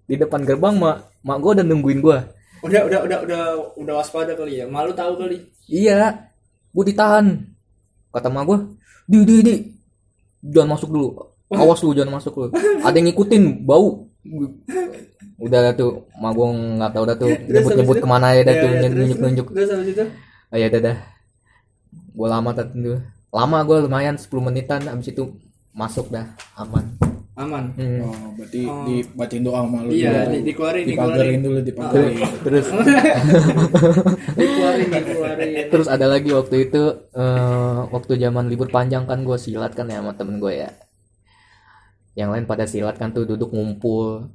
di 0.06 0.16
depan 0.22 0.46
gerbang 0.46 0.78
mak 0.78 1.10
mak 1.26 1.38
gue 1.42 1.52
udah 1.58 1.66
nungguin 1.66 2.02
gue 2.02 2.18
Udah 2.66 2.82
udah 2.90 3.00
udah 3.06 3.20
udah 3.30 3.42
udah 3.78 3.94
waspada 4.02 4.34
kali 4.34 4.58
ya. 4.58 4.66
Malu 4.66 4.90
tahu 4.98 5.22
kali. 5.22 5.38
iya 5.70 6.34
gue 6.74 6.84
ditahan. 6.90 7.46
Kata 8.10 8.28
mak 8.34 8.44
gue 8.50 8.58
di 9.06 9.18
di 9.22 9.36
di 9.46 9.54
jangan 10.50 10.74
masuk 10.74 10.90
dulu. 10.90 11.10
Awas 11.54 11.86
lu 11.86 11.94
jangan 11.94 12.18
masuk 12.18 12.34
lu. 12.42 12.46
Ada 12.82 12.98
yang 12.98 13.14
ngikutin 13.14 13.70
bau. 13.70 14.10
Udah 15.38 15.60
dah 15.70 15.74
tuh 15.78 16.10
mak 16.18 16.34
gue 16.34 16.48
nggak 16.82 16.92
tahu 16.96 17.04
dah 17.06 17.16
tuh 17.22 17.30
nyebut 17.30 17.72
nyebut 17.78 17.98
ke 18.02 18.08
mana 18.10 18.34
ya 18.34 18.42
dah 18.42 18.56
tuh 18.58 18.70
nunjuk 18.82 19.20
nunjuk 19.22 19.48
oh 20.50 20.58
ya 20.58 20.68
dah 20.74 20.98
gue 22.18 22.28
lama 22.28 22.50
tuh. 22.56 22.98
Lama 23.30 23.58
gue 23.68 23.78
lumayan 23.84 24.16
10 24.16 24.32
menitan 24.42 24.82
abis 24.90 25.12
itu 25.12 25.38
masuk 25.76 26.08
dah 26.08 26.34
aman 26.56 26.88
aman. 27.36 27.76
Hmm. 27.76 28.00
Oh, 28.02 28.32
berarti 28.34 28.64
dibacain 28.64 29.44
doa 29.44 29.60
sama 29.62 29.84
lu. 29.84 29.92
Iya, 29.92 30.24
dulu. 30.24 30.32
di, 30.32 30.40
dikeluarin, 30.48 30.84
dikeluarin. 30.88 31.40
dulu, 31.44 31.60
dipagerin. 31.62 32.16
terus 32.48 32.66
Dikeluarin, 34.40 34.88
dikeluarin. 34.90 35.68
terus 35.68 35.88
ada 35.88 36.08
lagi 36.08 36.32
waktu 36.32 36.56
itu 36.68 36.82
eh, 37.12 37.80
waktu 37.92 38.12
zaman 38.18 38.48
libur 38.48 38.68
panjang 38.68 39.04
kan 39.04 39.22
gue 39.22 39.36
silat 39.36 39.72
kan 39.72 39.88
ya 39.88 40.00
sama 40.00 40.16
temen 40.16 40.40
gue 40.40 40.54
ya 40.56 40.72
yang 42.16 42.32
lain 42.32 42.48
pada 42.48 42.64
silat 42.64 42.96
kan 42.96 43.12
tuh 43.12 43.28
duduk 43.28 43.52
ngumpul 43.52 44.32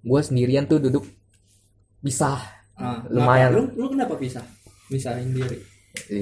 gue 0.00 0.20
sendirian 0.22 0.64
tuh 0.64 0.78
duduk 0.78 1.04
pisah 2.00 2.38
Ah, 2.74 2.98
Lumayan. 3.06 3.54
Lu, 3.54 3.62
lu 3.78 3.86
kenapa 3.86 4.18
pisah? 4.18 4.42
Pisahin 4.90 5.30
diri. 5.30 5.62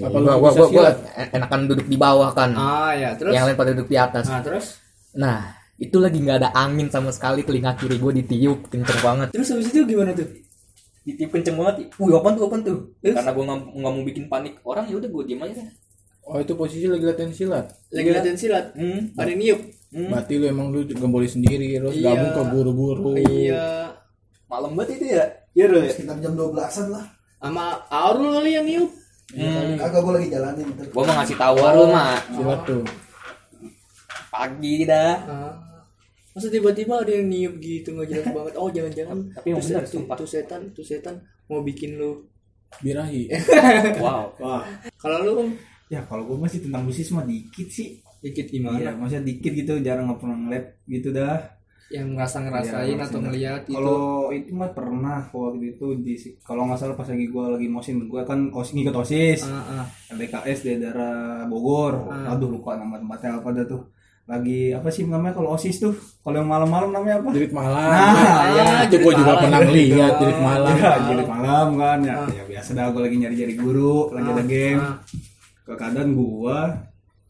Apa 0.04 0.20
lu 0.20 0.28
gua, 0.28 0.36
gua, 0.36 0.50
bisa 0.52 0.60
gua, 0.60 0.68
gua 0.68 0.88
enakan 1.32 1.60
duduk 1.64 1.86
di 1.88 1.96
bawah 1.96 2.28
kan 2.36 2.52
Ah 2.52 2.92
ya, 2.92 3.16
terus. 3.16 3.32
yang 3.32 3.48
lain 3.48 3.56
pada 3.56 3.72
duduk 3.72 3.88
di 3.88 3.96
atas 3.96 4.28
Nah, 4.28 4.44
terus 4.44 4.76
nah 5.16 5.48
itu 5.82 5.96
lagi 5.98 6.16
nggak 6.16 6.38
ada 6.38 6.50
angin 6.54 6.86
sama 6.86 7.10
sekali 7.10 7.42
telinga 7.42 7.74
kiri 7.74 7.98
gue 7.98 8.12
ditiup 8.16 8.70
kenceng 8.70 9.00
banget 9.00 9.28
terus 9.30 9.50
habis 9.50 9.66
itu 9.66 9.82
gimana 9.82 10.14
tuh? 10.14 10.30
ditiup 11.02 11.30
kenceng 11.32 11.56
banget 11.56 11.90
wih 11.92 12.14
apa 12.14 12.28
tuh 12.30 12.44
apa 12.46 12.56
tuh 12.62 12.78
karena 13.00 13.30
gue 13.32 13.44
nggak 13.44 13.58
nggak 13.74 13.92
mau 13.92 14.04
bikin 14.04 14.24
panik 14.26 14.54
orang 14.62 14.86
ya 14.86 14.94
udah 14.96 15.10
gue 15.10 15.22
diem 15.26 15.42
aja 15.42 15.64
Oh, 16.22 16.38
itu 16.38 16.54
posisi 16.54 16.86
lagi 16.86 17.02
latihan 17.02 17.34
silat. 17.34 17.66
Lagi 17.90 18.14
latihan 18.14 18.38
silat. 18.38 18.78
hmm. 18.78 19.18
Ada 19.18 19.26
yang 19.26 19.40
niup. 19.42 19.60
Berarti 19.90 20.32
lu 20.38 20.46
emang 20.46 20.70
lu 20.70 20.86
juga 20.86 21.10
boleh 21.10 21.26
sendiri 21.26 21.66
terus 21.74 21.98
Iya. 21.98 22.14
gabung 22.14 22.30
ke 22.30 22.42
guru-guru. 22.46 23.10
Iya. 23.18 23.90
malam 24.46 24.70
banget 24.72 25.02
itu 25.02 25.06
ya 25.10 25.24
Iya 25.50 25.64
dong. 25.66 25.82
sekitar 25.90 26.16
jam 26.20 26.38
12-an 26.38 26.94
lah 26.94 27.04
Sama 27.36 27.64
Arul 27.90 28.38
kali 28.38 28.50
yang 28.52 28.62
niup. 28.62 28.90
hmm. 29.34 29.74
kagak 29.74 29.98
gue 29.98 30.12
lagi 30.14 30.28
jalanin 30.30 30.66
gue 30.70 30.94
mau 30.94 31.10
ngasih 31.12 31.34
tahu 31.34 31.56
lu 31.58 31.84
mah 31.90 32.14
Silat 32.30 32.60
tuh. 32.62 32.82
pagi 34.30 34.76
dah 34.84 35.14
Ah. 35.26 35.52
Masa 36.32 36.48
tiba-tiba 36.48 36.94
ada 36.96 37.12
yang 37.12 37.26
niup 37.26 37.54
gitu 37.58 37.92
nggak 37.92 38.08
jelas 38.08 38.26
banget. 38.26 38.54
Oh 38.56 38.68
jangan-jangan 38.68 39.18
Tapi 39.32 39.48
tuh, 39.48 39.60
benar, 39.60 39.82
tuh, 39.82 39.92
sumpah. 39.92 40.16
tuh 40.16 40.26
setan, 40.26 40.60
tuh 40.72 40.80
setan 40.82 41.14
mau 41.46 41.60
bikin 41.60 41.96
lu. 41.96 42.24
Birahi. 42.74 43.28
wow 44.02 44.32
Wah, 44.38 44.64
Kalau 44.96 45.18
lu 45.20 45.32
Om, 45.38 45.50
ya 45.86 46.00
kalau 46.02 46.24
gue 46.24 46.38
masih 46.38 46.64
tentang 46.64 46.82
bisnis 46.82 47.12
mah 47.12 47.22
dikit 47.22 47.68
sih. 47.68 48.00
dikit 48.18 48.46
Iya, 48.46 48.54
gimana? 48.54 48.90
maksudnya 48.94 49.26
dikit 49.26 49.52
gitu, 49.52 49.72
jarang 49.78 50.06
nggak 50.06 50.18
pernah 50.18 50.38
ngeliat 50.38 50.64
gitu 50.86 51.10
dah. 51.10 51.36
Yang 51.90 52.06
ngerasa 52.16 52.36
ngerasain 52.40 52.88
Iya, 52.88 53.04
atau 53.04 53.18
ngeliat 53.20 53.62
itu. 53.66 53.74
Kalau 53.74 54.00
itu 54.30 54.50
mah 54.54 54.70
pernah 54.72 55.18
waktu 55.28 55.66
itu 55.68 55.86
di 56.00 56.14
kalau 56.40 56.64
nggak 56.64 56.80
salah 56.80 56.96
pas 56.96 57.04
lagi 57.04 57.28
gue 57.28 57.44
lagi 57.50 57.68
mosin 57.68 58.00
gue 58.00 58.22
kan 58.22 58.48
os 58.48 58.72
ngikut 58.72 58.96
osis 58.96 59.44
Ah, 59.44 59.84
ah. 59.84 59.86
LDKS 60.08 60.58
di 60.64 60.80
daerah 60.80 61.44
Bogor. 61.44 62.08
Ah. 62.08 62.32
Aduh 62.32 62.48
lupa 62.48 62.80
nama 62.80 62.96
tempatnya 62.96 63.36
apa 63.36 63.48
dah 63.52 63.66
tuh. 63.68 63.82
Lagi 64.22 64.70
apa 64.70 64.88
sih 64.88 65.02
namanya 65.02 65.34
kalau 65.34 65.58
osis 65.58 65.82
tuh? 65.82 65.94
Kalau 66.22 66.38
yang 66.38 66.46
malam-malam 66.46 66.94
namanya 66.94 67.18
apa? 67.18 67.34
Jerit 67.34 67.50
malam. 67.50 67.90
Nah, 67.90 68.42
ya, 68.54 68.64
itu 68.86 68.96
gue 69.02 69.14
juga 69.18 69.34
pernah 69.42 69.60
lihat 69.66 70.12
jerit 70.22 70.38
malam. 70.38 70.74
Ya, 70.78 70.92
jadi 71.02 71.24
malam 71.26 71.68
kan 71.74 71.98
ya, 72.06 72.14
ya 72.30 72.42
biasa 72.46 72.70
dah 72.78 72.86
gue 72.94 73.02
lagi 73.02 73.16
nyari-nyari 73.18 73.54
guru, 73.58 74.14
lagi 74.14 74.28
ada 74.30 74.44
game. 74.46 74.78
ah. 74.78 74.96
Ke 75.62 75.78
keadaan 75.78 76.10
gua 76.18 76.74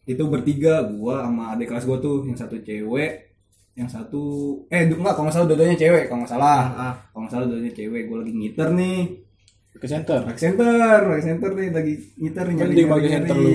itu 0.09 0.25
bertiga, 0.25 0.85
gua 0.89 1.29
sama 1.29 1.53
adik 1.53 1.69
kelas 1.69 1.85
gua 1.85 2.01
tuh, 2.01 2.25
yang 2.25 2.37
satu 2.37 2.57
cewek, 2.65 3.13
yang 3.77 3.89
satu 3.89 4.25
eh 4.73 4.89
enggak 4.89 5.13
kalau 5.17 5.29
nggak 5.29 5.37
salah 5.37 5.49
dua-duanya 5.49 5.77
cewek, 5.77 6.09
kalau 6.09 6.25
nggak 6.25 6.33
salah. 6.33 6.61
Ah, 6.73 6.81
ah. 6.81 6.95
Kalau 7.13 7.21
nggak 7.25 7.33
salah 7.33 7.47
dua-duanya 7.49 7.73
cewek, 7.77 8.03
gua 8.09 8.17
lagi 8.25 8.33
ngiter 8.37 8.69
nih. 8.73 8.99
Ke 9.73 9.89
center. 9.89 10.21
Back 10.23 10.39
center, 10.39 10.99
back 11.09 11.23
center 11.25 11.51
nih 11.57 11.69
lagi 11.73 11.95
ngiter 12.21 12.45
nih 12.47 12.55
Mending 12.57 12.89
pakai 12.89 13.11
center 13.21 13.37
lu. 13.37 13.53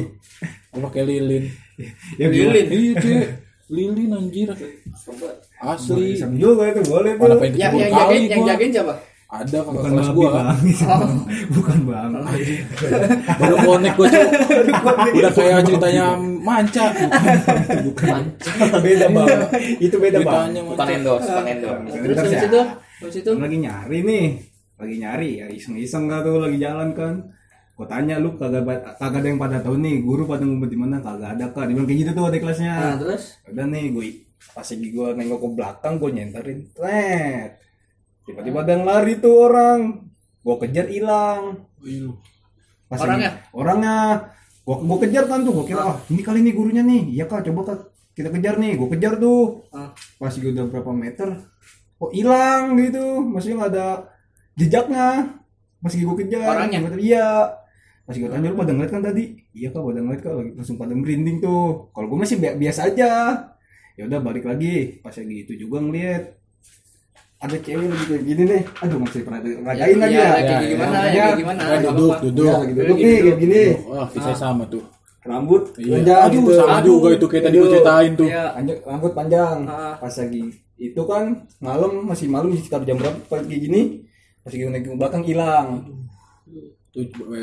Pakai 0.79 1.03
lilin. 1.03 1.45
Ya? 2.17 2.25
Lilin. 2.27 2.65
Iya, 2.67 2.93
cuy. 2.97 3.17
Lilin 3.69 4.09
anjir. 4.11 4.49
Asli. 5.61 6.17
Bisa 6.17 6.25
juga 6.33 6.63
itu 6.67 6.81
boleh 6.85 7.13
tuh. 7.13 7.37
Yang 7.53 7.73
yang 7.77 7.91
jagain, 7.93 8.23
yang 8.25 8.41
jagain 8.45 8.71
siapa? 8.73 8.93
Ada 9.27 9.59
kakak 9.59 9.73
Bukan 9.75 9.91
kelas 9.91 10.09
gua 10.15 10.29
kan. 10.31 10.45
bang, 10.55 11.11
bukan 11.59 11.79
bang. 11.83 12.11
Baru 13.43 13.55
konek 13.59 13.93
gua 13.93 14.07
cuy. 14.07 14.25
Udah 15.19 15.31
kayak 15.35 15.59
ceritanya 15.67 16.05
manca. 16.17 16.85
Bukan. 17.83 18.21
beda 18.79 19.05
bang. 19.11 19.39
Itu 19.77 19.95
beda 19.99 20.19
bang. 20.23 20.45
Bukan 20.55 20.73
manca. 20.79 20.95
endos 20.95 21.21
bukan 21.21 21.45
endos 21.45 21.77
Terus 21.91 22.17
habis 22.17 22.41
itu, 22.41 22.61
habis 23.03 23.15
itu. 23.19 23.31
lagi 23.35 23.57
nyari 23.59 23.99
nih 24.01 24.27
lagi 24.77 24.95
nyari 24.95 25.29
ya 25.41 25.47
iseng-iseng 25.49 26.05
gak 26.05 26.21
tuh 26.21 26.37
lagi 26.37 26.57
jalan 26.61 26.93
kan 26.93 27.13
Gue 27.77 27.85
tanya 27.85 28.17
lu 28.17 28.33
kagak 28.33 28.65
kagak 28.97 29.21
ada 29.21 29.27
yang 29.27 29.37
pada 29.37 29.61
tahu 29.61 29.77
nih 29.77 30.01
guru 30.01 30.25
pada 30.25 30.41
ngumpet 30.41 30.73
di 30.73 30.77
mana? 30.77 30.97
Kagak 30.97 31.37
ada 31.37 31.45
kan 31.53 31.69
dia 31.69 31.77
bilang 31.77 31.85
kayak 31.85 31.99
gitu 32.01 32.11
tuh 32.11 32.23
adik 32.25 32.33
Nah, 32.33 32.41
kelasnya 32.43 32.73
terus? 32.97 33.23
Udah 33.45 33.65
nih 33.65 33.85
gue 33.93 34.05
pas 34.49 34.65
lagi 34.65 34.87
gue 34.87 35.07
nengok 35.13 35.39
ke 35.39 35.47
belakang 35.53 35.93
gue 35.97 36.09
nyenterin 36.11 36.59
Tret. 36.71 37.51
tiba-tiba 38.21 38.59
ada 38.59 38.71
yang 38.71 38.83
lari 38.83 39.13
tuh 39.17 39.33
orang. 39.45 39.79
Gue 40.41 40.55
kejar 40.59 40.89
hilang. 40.89 41.69
Pas 42.87 42.97
Orangnya? 42.97 43.29
lagi- 43.29 43.53
orangnya 43.53 43.95
gue 44.63 44.75
gue 44.83 44.97
kejar 44.99 45.23
kan 45.27 45.39
tuh 45.41 45.53
gue 45.53 45.65
kira 45.67 45.81
ah 45.85 45.97
ini 46.07 46.21
kali 46.21 46.39
nih 46.41 46.53
gurunya 46.53 46.81
nih. 46.81 47.13
Iya 47.13 47.25
kak 47.25 47.45
coba 47.45 47.61
kak. 47.63 47.79
Kita 48.11 48.33
kejar 48.33 48.57
nih. 48.57 48.73
Gue 48.73 48.89
kejar 48.89 49.15
tuh. 49.15 49.61
Ah. 49.69 49.93
pas 50.17 50.33
gue 50.33 50.49
udah 50.49 50.65
berapa 50.65 50.91
meter 50.91 51.29
kok 51.93 52.11
hilang 52.11 52.73
gitu. 52.75 53.21
Maksudnya 53.23 53.55
nggak 53.61 53.71
ada 53.71 53.87
jejaknya. 54.55 55.07
Pas 55.77 55.93
gue 55.93 56.15
kejar 56.17 56.41
Orangnya? 56.43 56.79
Iya 56.97 57.27
pas 58.07 58.15
gue 58.15 58.23
tanya 58.25 58.47
lu 58.47 58.55
pada 58.55 58.71
ngeliat 58.71 58.87
kan 58.89 59.03
tadi 59.03 59.23
iya 59.51 59.67
kak 59.67 59.81
pada 59.81 59.99
ngeliat 59.99 60.21
kak 60.21 60.31
lagi 60.31 60.51
langsung 60.55 60.77
pada 60.77 60.93
merinding 60.93 61.37
tuh 61.37 61.91
kalau 61.91 62.07
gue 62.07 62.17
masih 62.17 62.35
bi- 62.37 62.55
biasa 62.57 62.87
aja 62.87 63.11
ya 63.93 64.03
udah 64.03 64.19
balik 64.19 64.43
lagi 64.43 64.73
pas 64.97 65.11
lagi 65.11 65.35
itu 65.43 65.53
juga 65.57 65.77
ngeliat 65.77 66.23
ada 67.37 67.53
cewek 67.55 67.85
lagi 67.85 68.03
kayak 68.07 68.23
gini 68.23 68.41
nih 68.45 68.61
aduh 68.77 68.97
masih 68.97 69.21
pernah 69.21 69.39
ngadain 69.43 69.97
lagi 69.99 70.15
Iya, 70.15 70.23
ya 70.23 70.31
kayak 70.31 70.47
Ya, 70.47 70.57
gimana, 70.65 70.97
ya, 70.97 71.05
ya, 71.05 71.11
kayak 71.21 71.37
gimana? 71.37 71.61
Ya, 71.61 71.77
duduk, 71.83 72.11
duduk. 72.23 72.45
Iya, 72.45 72.55
lagi 72.57 72.73
duduk 72.73 72.97
nih 72.97 73.17
kayak 73.19 73.37
gini 73.37 73.61
Wah, 73.85 74.07
kisah 74.07 74.35
sama 74.35 74.63
tuh. 74.65 74.83
rambut 75.21 75.63
Iya, 75.75 75.91
panjang 75.93 76.19
aduh, 76.23 76.39
gitu. 76.39 76.51
sama 76.55 76.77
juga 76.81 77.07
itu 77.11 77.25
kayak 77.27 77.43
tadi 77.43 77.55
gue 77.55 77.61
Aduh. 77.61 77.73
ceritain 77.75 78.11
tuh. 78.15 78.27
Iya. 78.27 78.45
Rambut 78.81 79.11
panjang 79.13 79.57
Ah. 79.65 79.93
pas 79.97 80.13
lagi 80.13 80.43
itu 80.77 81.01
kan 81.03 81.23
malam 81.59 81.91
masih 82.05 82.27
malam 82.27 82.47
sekitar 82.49 82.81
jam 82.81 82.95
berapa 82.95 83.19
pagi 83.27 83.57
gini 83.59 83.81
pas 84.39 84.49
lagi 84.49 84.63
naik 84.63 84.83
ke 84.83 84.91
belakang 84.93 85.23
hilang 85.23 85.67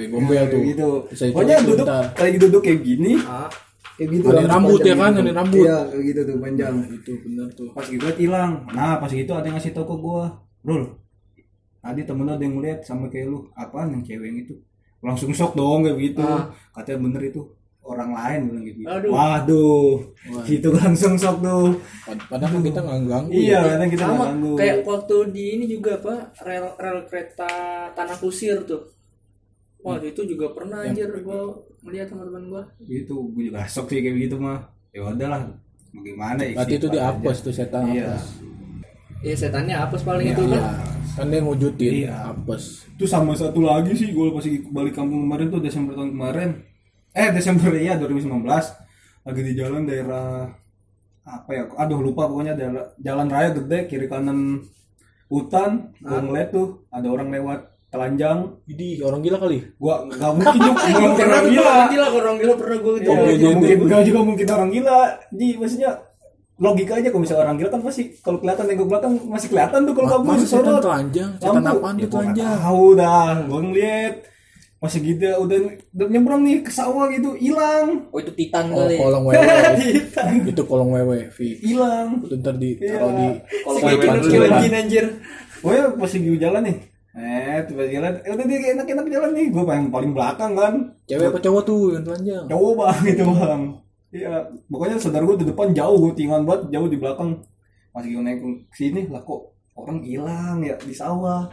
gombel 0.09 0.43
tuh. 0.45 0.59
Kayak 0.59 0.67
gitu 0.69 0.89
pokoknya 1.31 1.57
duduk 1.63 1.87
kayak 2.13 2.33
duduk 2.39 2.61
kayak 2.61 2.81
gini 2.81 3.13
Ah, 3.21 3.49
kayak 3.95 4.09
gitu 4.13 4.27
Ada 4.29 4.47
rambut 4.49 4.81
ya 4.81 4.95
kan, 4.95 5.11
gitu. 5.13 5.23
ada 5.23 5.33
rambut. 5.33 5.63
iya 5.63 5.79
kayak 5.87 6.05
gitu 6.05 6.21
tuh 6.25 6.37
panjang 6.39 6.75
Itu 6.89 7.13
bener 7.21 7.47
tuh. 7.53 7.69
pas 7.71 7.85
gitu 7.85 8.05
hilang 8.17 8.53
nah 8.69 8.99
pas 8.99 9.07
gitu 9.09 9.31
ada 9.31 9.45
yang 9.45 9.55
ngasih 9.55 9.71
tau 9.71 9.85
ke 9.85 9.97
gua 9.97 10.25
Rul 10.61 10.83
tadi 11.79 12.01
temen 12.03 12.25
lu 12.25 12.33
ada 12.33 12.41
yang 12.41 12.55
ngeliat 12.55 12.81
sama 12.81 13.07
kayak 13.07 13.29
lu 13.29 13.45
apaan 13.53 13.93
yang 13.93 14.03
cewek 14.03 14.25
yang 14.25 14.39
itu 14.41 14.55
langsung 14.99 15.31
shock 15.31 15.53
dong 15.53 15.85
kayak 15.85 16.01
gitu 16.03 16.25
Ah. 16.25 16.49
katanya 16.73 17.05
bener 17.05 17.23
itu 17.27 17.45
orang 17.85 18.11
lain 18.11 18.41
bilang 18.49 18.65
gitu 18.65 18.79
Aduh. 18.83 19.11
waduh 19.13 19.93
itu 20.49 20.69
langsung 20.73 21.15
shock 21.15 21.39
tuh 21.39 21.77
Pad- 22.03 22.25
Padahal 22.27 22.51
kan 22.51 22.63
kita 22.65 22.81
nggak 22.81 22.99
ganggu. 23.05 23.31
iya 23.31 23.61
ya. 23.61 23.69
kadang 23.71 23.91
kita 23.93 24.03
nggak 24.03 24.17
sama 24.17 24.25
ganggu 24.27 24.53
kayak 24.57 24.77
waktu 24.83 25.17
di 25.31 25.45
ini 25.53 25.65
juga 25.69 25.91
apa 26.01 26.15
rel 26.41 26.67
rel 26.75 26.99
kereta 27.05 27.51
tanah 27.93 28.17
kusir 28.17 28.57
tuh 28.65 28.81
wah 29.85 30.01
itu 30.01 30.23
juga 30.25 30.47
pernah 30.51 30.81
anjir 30.83 31.07
gua 31.21 31.53
melihat 31.81 32.09
teman-teman 32.09 32.43
gua 32.49 32.63
gitu 32.83 33.29
gue 33.31 33.43
juga 33.47 33.63
shock 33.65 33.87
sih 33.87 34.01
kayak 34.01 34.17
gitu 34.19 34.37
mah 34.37 34.65
ya 34.91 35.05
udahlah 35.05 35.45
bagaimana 35.93 36.41
ya 36.41 36.57
Berarti 36.57 36.75
itu 36.75 36.89
dihapus 36.89 37.37
aja. 37.37 37.45
tuh 37.45 37.53
setan 37.53 37.85
iya 37.87 38.05
hapus. 38.11 38.25
iya 39.21 39.35
setannya 39.35 39.75
apes 39.77 40.03
paling 40.03 40.27
Iya. 40.27 40.35
itu 40.35 40.43
kan 40.45 40.57
Iya. 40.57 40.73
Kan 41.15 41.27
dia 41.31 41.41
ngujutin 41.41 41.93
Iya. 42.03 42.15
hapus. 42.27 42.63
itu 42.91 43.05
sama 43.05 43.33
satu 43.33 43.61
lagi 43.61 43.93
sih 43.93 44.11
gue 44.11 44.27
pas 44.31 44.41
lagi 44.41 44.59
balik 44.67 44.95
kampung 44.95 45.23
kemarin 45.23 45.47
tuh 45.49 45.61
Desember 45.61 45.93
tahun 45.93 46.11
kemarin 46.11 46.51
eh 47.13 47.29
Desember 47.31 47.71
ya 47.71 47.95
2019 47.95 48.43
lagi 49.23 49.41
di 49.41 49.53
jalan 49.53 49.85
daerah 49.85 50.51
apa 51.23 51.51
ya 51.51 51.63
aduh 51.75 52.01
lupa 52.01 52.25
pokoknya 52.25 52.53
daerah 52.53 52.85
jalan 52.99 53.27
raya 53.27 53.53
gede 53.53 53.87
kiri 53.87 54.07
kanan 54.07 54.61
hutan 55.27 55.91
gue 55.97 56.19
ngeliat 56.21 56.49
tuh 56.51 56.85
ada 56.89 57.07
orang 57.07 57.29
lewat 57.31 57.61
telanjang. 57.95 58.39
Widih, 58.67 58.93
orang 59.01 59.21
gila 59.23 59.39
kali. 59.39 59.59
gua 59.79 59.95
nggak 60.05 60.31
mungkin 60.35 60.59
juga 60.59 60.73
pernah 60.75 60.99
orang 61.31 61.47
gila. 61.47 61.63
Gila 61.65 61.75
gila 61.87 62.07
orang 62.13 62.37
gila 62.37 62.55
pernah 62.59 62.79
gua 62.79 62.93
itu 62.95 63.07
Iya, 63.07 63.15
iya, 63.15 63.33
iya, 63.33 63.49
mungkin 63.55 63.79
nggak 63.87 64.03
juga 64.05 64.21
mungkin 64.21 64.47
orang 64.51 64.71
gila. 64.71 64.99
Ji 65.31 65.49
maksudnya 65.55 65.91
logika 66.55 66.93
aja 66.95 67.09
kalau 67.11 67.23
misalnya 67.23 67.43
orang 67.45 67.57
gila 67.59 67.71
kan 67.71 67.83
pasti 67.83 68.03
kalau 68.19 68.39
kelihatan 68.39 68.65
nengok 68.67 68.87
belakang 68.87 69.13
masih 69.27 69.49
kelihatan 69.51 69.81
tuh 69.83 69.95
kalau 69.95 70.09
kamu 70.09 70.27
setan 70.39 70.47
sorot. 70.47 70.83
telanjang 70.83 71.31
setan 71.35 71.63
apaan 71.65 71.95
Ya, 71.95 72.03
tuh 72.03 72.07
gua 72.07 72.15
telanjang 72.15 72.51
tahu 72.59 72.85
dah 72.95 73.31
gue 73.43 73.61
ngeliat. 73.65 74.15
Masih 74.79 75.01
gitu 75.01 75.25
udah, 75.41 75.59
udah 75.97 76.07
nyebrang 76.13 76.45
nih 76.45 76.61
ke 76.61 76.69
sawah 76.69 77.09
gitu 77.09 77.33
hilang. 77.41 78.05
Oh 78.13 78.21
itu 78.21 78.37
Titan 78.37 78.69
oh 78.69 78.85
kali. 78.85 79.01
kolong 79.01 79.25
wewe. 79.25 79.41
Itu 80.53 80.63
kolong 80.69 80.91
wewe 80.93 81.19
hilang. 81.65 82.21
Itu 82.21 82.37
ntar 82.37 82.55
di 82.55 82.77
Kalau 82.77 83.17
Kayak 83.17 83.81
wewe 83.81 83.97
gitu, 83.97 84.29
kecil. 84.29 84.41
lagi 84.45 84.67
anjir. 84.71 85.07
oh 85.65 85.73
ya 85.73 85.89
pas 85.91 86.11
lagi 86.13 86.37
jalan 86.37 86.63
nih 86.69 86.77
eh 87.15 87.59
tiba 87.71 87.87
jalan. 87.87 88.13
Eh, 88.27 88.31
udah 88.35 88.47
dia 88.47 88.59
enak-enak 88.75 89.07
jalan 89.07 89.31
nih. 89.33 89.47
Gue 89.55 89.65
paling 89.65 89.87
paling 89.95 90.13
belakang 90.13 90.53
kan. 90.59 90.75
Cewek 91.07 91.31
apa 91.31 91.39
cowok 91.39 91.63
tuh 91.63 91.83
yang 91.95 92.05
telanjang 92.05 92.45
cowok 92.51 92.73
bang 92.79 93.03
itu 93.15 93.25
bang. 93.25 93.63
Iya. 94.15 94.35
Pokoknya 94.71 94.97
saudara 94.99 95.25
gue 95.27 95.39
di 95.43 95.47
depan 95.51 95.69
jauh 95.75 96.11
tinggal 96.15 96.43
banget 96.43 96.75
jauh 96.75 96.89
di 96.91 96.99
belakang. 96.99 97.31
Masih 97.95 98.09
gue 98.19 98.23
naik 98.27 98.39
ke 98.43 98.75
sini 98.75 99.07
lah 99.11 99.23
kok 99.23 99.55
orang 99.75 99.99
hilang 100.03 100.59
ya 100.63 100.75
di 100.79 100.95
sawah 100.95 101.51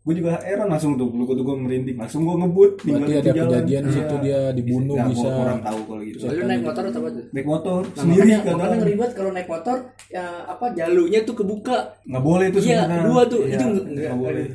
gue 0.00 0.14
juga 0.16 0.32
heran 0.40 0.64
langsung 0.66 0.96
tuh 0.96 1.08
lu 1.08 1.22
tuh 1.24 1.36
gue 1.38 1.56
merinding 1.58 1.92
langsung 1.94 2.22
gue 2.22 2.32
ngebut 2.34 2.72
tinggal 2.78 3.00
berarti 3.00 3.12
di 3.12 3.20
ada 3.20 3.30
jalan. 3.30 3.44
kejadian 3.46 3.80
di 3.80 3.86
Iya. 3.86 3.94
situ 3.94 4.14
dia 4.18 4.40
dibunuh 4.50 4.96
Nggak, 4.96 5.08
bisa 5.08 5.20
gua 5.22 5.36
kurang 5.36 5.58
tahu 5.60 5.80
kalau 5.84 6.02
gitu 6.02 6.16
Lu 6.22 6.44
naik 6.46 6.62
motor 6.62 6.82
atau 6.82 7.00
apa 7.00 7.08
tuh? 7.10 7.24
naik 7.30 7.46
motor 7.46 7.80
Nah, 7.82 7.98
sendiri 7.98 8.20
makanya, 8.22 8.38
kan 8.40 8.52
makanya 8.54 8.76
ngeri 8.78 8.94
banget 8.96 9.12
kalau 9.14 9.30
naik 9.30 9.48
motor 9.48 9.76
ya 10.08 10.24
apa 10.46 10.64
jalurnya 10.72 11.20
tuh 11.22 11.34
kebuka. 11.36 11.76
nggak 12.02 12.22
boleh 12.22 12.46
itu 12.46 12.58
Iya, 12.58 12.64
sebenarnya 12.80 13.04
dua 13.04 13.22
tuh 13.24 13.40
Iya, 13.42 13.52
itu 13.52 13.64
nggak 13.66 13.84
enggak 13.90 14.16
boleh 14.18 14.46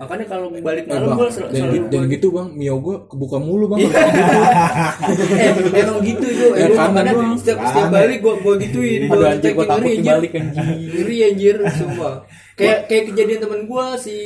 Makanya 0.00 0.26
kalau 0.26 0.46
balik 0.50 0.64
Eh, 0.82 0.90
malam 0.90 1.06
bang, 1.06 1.12
gua 1.14 1.28
sel- 1.28 1.44
dan, 1.46 1.60
selalu 1.60 1.76
dan 1.86 2.02
gitu 2.06 2.26
bang 2.30 2.48
mio 2.54 2.74
gue 2.78 2.96
kebuka 3.06 3.36
mulu 3.38 3.64
bang 3.68 3.80
eh, 3.84 5.52
emang 5.76 5.98
gitu 6.02 6.26
itu 6.26 6.44
Ya, 6.50 6.66
emang 6.66 6.90
makanya 6.90 7.12
setiap 7.36 7.58
setiap 7.62 7.88
balik 7.90 8.18
gua 8.20 8.34
gua 8.38 8.54
gituin 8.56 9.00
Aduh 9.02 9.12
gua 9.14 9.28
anjir 9.30 9.52
gua 9.52 9.64
cekin 9.64 9.68
takut 9.70 9.76
ngeri, 9.76 9.90
anjir. 9.90 10.00
dibalik 10.02 10.32
anjir. 10.34 10.64
ngeri 10.90 11.16
anjir 11.22 11.54
sumpah 11.70 12.14
kayak 12.60 12.78
kayak 12.84 13.04
kejadian 13.08 13.40
temen 13.40 13.60
gua 13.64 13.96
si 13.96 14.16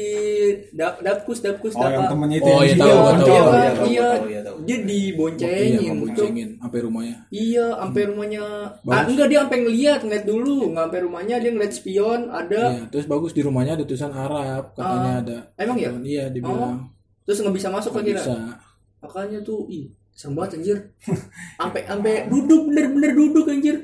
Dap, 0.70 0.98
Dapkus 0.98 1.38
Dapkus 1.38 1.72
oh 1.72 1.86
yang 1.86 2.10
temennya 2.10 2.38
itu 2.38 2.50
Oh, 2.50 2.60
iya, 2.60 2.74
tahu. 2.74 2.90
Iya, 2.90 2.98
Tahu, 2.98 3.06
kan? 3.06 3.16
iya, 3.22 3.42
tahu, 3.70 3.86
iya. 3.86 4.08
iya. 4.26 4.40
Dia 4.64 4.74
iya 4.74 4.78
diboncengin, 4.82 5.70
nggak 5.70 5.84
Cuk. 5.86 6.00
boncengin 6.02 6.48
sampai 6.58 6.78
rumahnya 6.82 7.16
Iya, 7.30 7.66
sampai 7.74 8.02
rumahnya. 8.06 8.44
Ah, 8.84 9.02
enggak 9.04 9.26
dia 9.28 9.38
sampai 9.40 9.58
ngeliat, 9.60 10.00
ngeliat 10.02 10.24
dulu, 10.24 10.58
nggak 10.72 10.84
sampai 10.84 11.00
rumahnya 11.02 11.34
dia 11.38 11.50
ngeliat 11.50 11.72
spion 11.72 12.20
ada. 12.28 12.62
Iya, 12.70 12.82
terus 12.90 13.06
bagus 13.06 13.32
di 13.32 13.42
rumahnya 13.42 13.72
ada 13.74 13.84
tulisan 13.84 14.10
Arab 14.10 14.74
katanya 14.74 15.10
Ah, 15.10 15.20
ada 15.20 15.36
emang 15.56 15.76
ya? 15.78 15.90
iya 16.02 16.24
dibilang 16.28 16.90
Terus 17.22 17.40
nggak 17.40 17.56
bisa 17.56 17.68
masuk 17.70 17.92
lagi 17.94 18.12
bisa 18.12 18.34
Makanya 19.00 19.38
tuh, 19.40 19.68
ih, 19.68 19.88
serem 20.10 20.32
banget 20.34 20.58
anjir. 20.58 20.78
Sampai 21.54 21.84
sampai 21.84 22.24
duduk 22.26 22.68
bener-bener 22.68 23.12
duduk 23.12 23.46
anjir. 23.46 23.76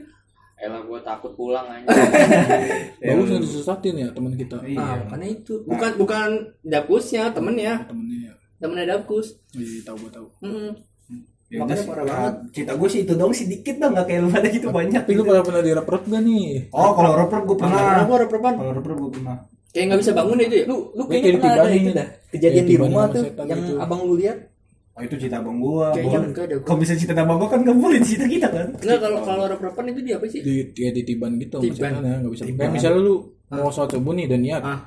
Elah 0.61 0.81
gua 0.83 1.01
takut 1.01 1.33
pulang 1.33 1.65
aja. 1.67 1.89
bagus 3.03 3.27
nggak 3.27 3.43
disesatin 3.43 3.95
ya 3.97 4.09
teman 4.11 4.33
kita 4.35 4.61
Iya. 4.61 4.77
Ah, 4.77 4.95
makanya 5.03 5.29
itu. 5.35 5.55
Bukan 5.65 5.91
bukan 5.97 6.29
Dapkusnya, 6.61 7.33
temennya. 7.33 7.85
temennya 7.85 8.19
ya 8.23 8.35
Temennya 8.59 8.87
Dapkus. 8.91 9.41
iya 9.53 9.81
tahu 9.83 9.97
gue 9.99 10.11
tahu 10.11 10.27
Mm-mm. 10.43 10.71
Ya 11.49 11.59
Makanya 11.59 11.83
parah 11.83 12.05
ya, 12.05 12.07
banget. 12.07 12.35
cerita 12.53 12.73
gue 12.77 12.89
sih 12.89 13.01
itu 13.03 13.13
dong 13.13 13.33
sedikit 13.33 13.75
dong 13.75 13.91
nggak 13.91 14.07
kayak 14.07 14.21
lu 14.21 14.29
pada 14.29 14.49
gitu 14.49 14.69
banyak 14.71 15.01
tapi 15.01 15.13
lu 15.13 15.23
pernah 15.25 15.43
pernah 15.43 15.59
di 15.61 15.73
rep 15.73 15.89
gak 15.91 16.23
nih 16.23 16.47
oh 16.71 16.91
kalau 16.93 17.11
rapper 17.17 17.41
gue 17.43 17.57
pernah 17.59 17.83
Apa 17.99 18.15
reprepan? 18.21 18.53
kalau 18.55 18.73
rapper 18.73 18.93
gue 18.95 19.11
pernah 19.11 19.37
Kayak 19.71 19.85
nggak 19.87 20.01
bisa 20.03 20.13
bangun 20.13 20.39
itu 20.41 20.57
ya? 20.57 20.65
Lu 20.67 20.77
lu 20.93 21.03
Kayak 21.05 21.11
kayaknya 21.17 21.39
pernah 21.41 21.55
ada 21.57 21.71
itu 21.73 21.91
dah. 21.93 22.09
Kejadian 22.29 22.65
di 22.65 22.77
rumah 22.77 23.05
tuh 23.07 23.23
yang 23.41 23.61
gitu. 23.61 23.75
abang 23.79 24.01
lu 24.03 24.15
lihat. 24.15 24.39
Oh 25.01 25.03
itu 25.03 25.17
cerita 25.17 25.37
abang 25.39 25.57
gue 25.59 25.87
Kayaknya 25.91 26.19
enggak 26.23 26.45
ada. 26.45 26.57
kalau 26.61 26.79
bisa 26.79 26.93
cerita 26.95 27.17
abang 27.19 27.39
gue 27.39 27.49
kan 27.49 27.61
nggak 27.61 27.79
boleh 27.79 27.99
cerita 28.01 28.27
kita 28.27 28.49
kan 28.49 28.69
Enggak 28.75 28.99
kalau 29.01 29.19
kalau 29.23 29.45
reprepan 29.47 29.85
itu 29.89 30.01
dia 30.03 30.15
apa 30.15 30.27
sih? 30.27 30.41
di 30.41 30.53
kayak 30.71 30.93
ditiban 30.95 31.33
gitu 31.35 31.57
sama 31.57 31.65
Tiban. 31.67 31.91
setan 31.91 32.03
ya 32.03 32.15
nggak 32.19 32.33
bisa 32.33 32.45
Tiban. 32.45 32.59
kayak 32.61 32.73
misalnya 32.73 33.01
lu 33.01 33.15
mau 33.49 33.69
sholat 33.69 33.91
subuh 33.91 34.13
nih 34.13 34.27
dan 34.27 34.41
niat 34.41 34.63
Ah. 34.63 34.81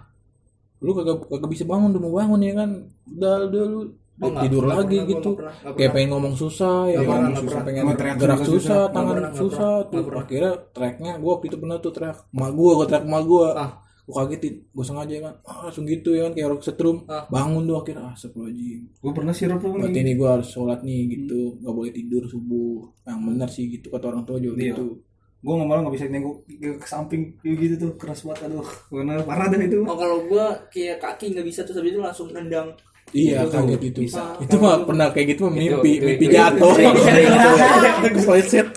lu 0.79 0.91
kagak 0.91 1.17
kagak 1.25 1.49
bisa 1.49 1.63
bangun 1.63 1.89
udah 1.89 2.01
mau 2.01 2.13
bangun 2.13 2.39
ya 2.39 2.53
kan 2.53 2.69
udah 3.09 3.33
udah 3.47 3.65
lu 3.67 3.81
Oh, 4.13 4.29
tidur 4.29 4.61
lagi 4.63 4.77
pernah, 4.93 5.01
gua 5.01 5.09
gitu 5.09 5.31
pernah, 5.33 5.73
kayak 5.73 5.91
pengen 5.91 6.09
ngomong 6.13 6.35
susah 6.37 6.85
ya 6.85 7.01
kan 7.01 7.33
susah 7.33 7.41
pernah. 7.41 7.63
pengen 7.65 7.83
gerak 8.15 8.39
susah, 8.45 8.81
tangan 8.87 9.17
susah 9.33 9.73
tuh 9.89 10.05
akhirnya 10.13 10.53
tracknya 10.69 11.11
gua 11.17 11.31
waktu 11.33 11.49
itu 11.49 11.57
pernah 11.57 11.77
tuh 11.81 11.89
track 11.89 12.29
emak 12.29 12.51
gua 12.53 12.71
gua 12.77 12.85
track 12.85 13.03
emak 13.03 13.23
gua 13.25 13.47
Ah. 13.57 13.71
Gua 14.03 14.15
kagetin 14.21 14.53
gua 14.69 14.83
sengaja 14.83 15.15
kan 15.21 15.33
ah, 15.43 15.57
langsung 15.63 15.83
gitu 15.83 16.11
ya 16.11 16.23
kan 16.23 16.33
kayak 16.33 16.47
orang 16.47 16.59
setrum 16.59 16.97
Ah. 17.05 17.23
bangun 17.25 17.63
tuh 17.63 17.77
akhirnya 17.77 18.03
ah 18.03 18.11
astagfirullahaladzim 18.11 18.81
gue 18.93 19.11
pernah 19.11 19.31
sih 19.31 19.45
rapper 19.45 19.69
berarti 19.69 19.99
ini 19.99 20.13
gua 20.13 20.29
harus 20.33 20.47
sholat 20.49 20.79
nih 20.81 20.99
gitu 21.09 21.39
nggak 21.57 21.73
boleh 21.73 21.91
tidur 21.91 22.23
subuh 22.25 22.71
yang 23.01 23.19
benar 23.21 23.47
sih 23.47 23.65
gitu 23.69 23.87
kata 23.87 24.05
orang 24.05 24.23
tua 24.23 24.37
juga 24.37 24.59
Iya. 24.59 24.71
gitu 24.71 24.99
gue 25.39 25.53
nggak 25.53 25.67
malah 25.67 25.81
nggak 25.81 25.93
bisa 25.93 26.05
nengok 26.05 26.35
ke, 26.47 26.69
ke 26.77 26.85
samping 26.85 27.21
kayak 27.37 27.55
gitu 27.61 27.75
tuh 27.77 27.91
keras 27.95 28.19
banget 28.21 28.47
aduh 28.47 28.63
benar 28.89 29.23
parah 29.23 29.47
dah 29.47 29.59
itu 29.59 29.79
Oh 29.81 29.95
kalau 29.95 30.17
gua 30.25 30.45
kayak 30.67 30.97
kaki 30.97 31.31
nggak 31.31 31.43
bisa 31.45 31.59
terus 31.61 31.77
habis 31.77 31.91
itu 31.91 31.99
langsung 31.99 32.27
nendang. 32.29 32.71
Iya 33.11 33.45
Itu 33.45 33.51
kaget 33.53 33.81
itu. 33.85 33.99
bisa. 34.03 34.23
Itu 34.39 34.55
mah 34.57 34.81
pernah 34.81 35.11
kayak 35.11 35.35
gitu 35.35 35.45
mah 35.45 35.53
mimpi, 35.53 35.91
itu- 35.93 36.07
mimpi 36.07 36.25
itu- 36.25 36.33
jatuh. 36.33 36.71
itu- 36.81 38.15
Kepleset. 38.15 38.67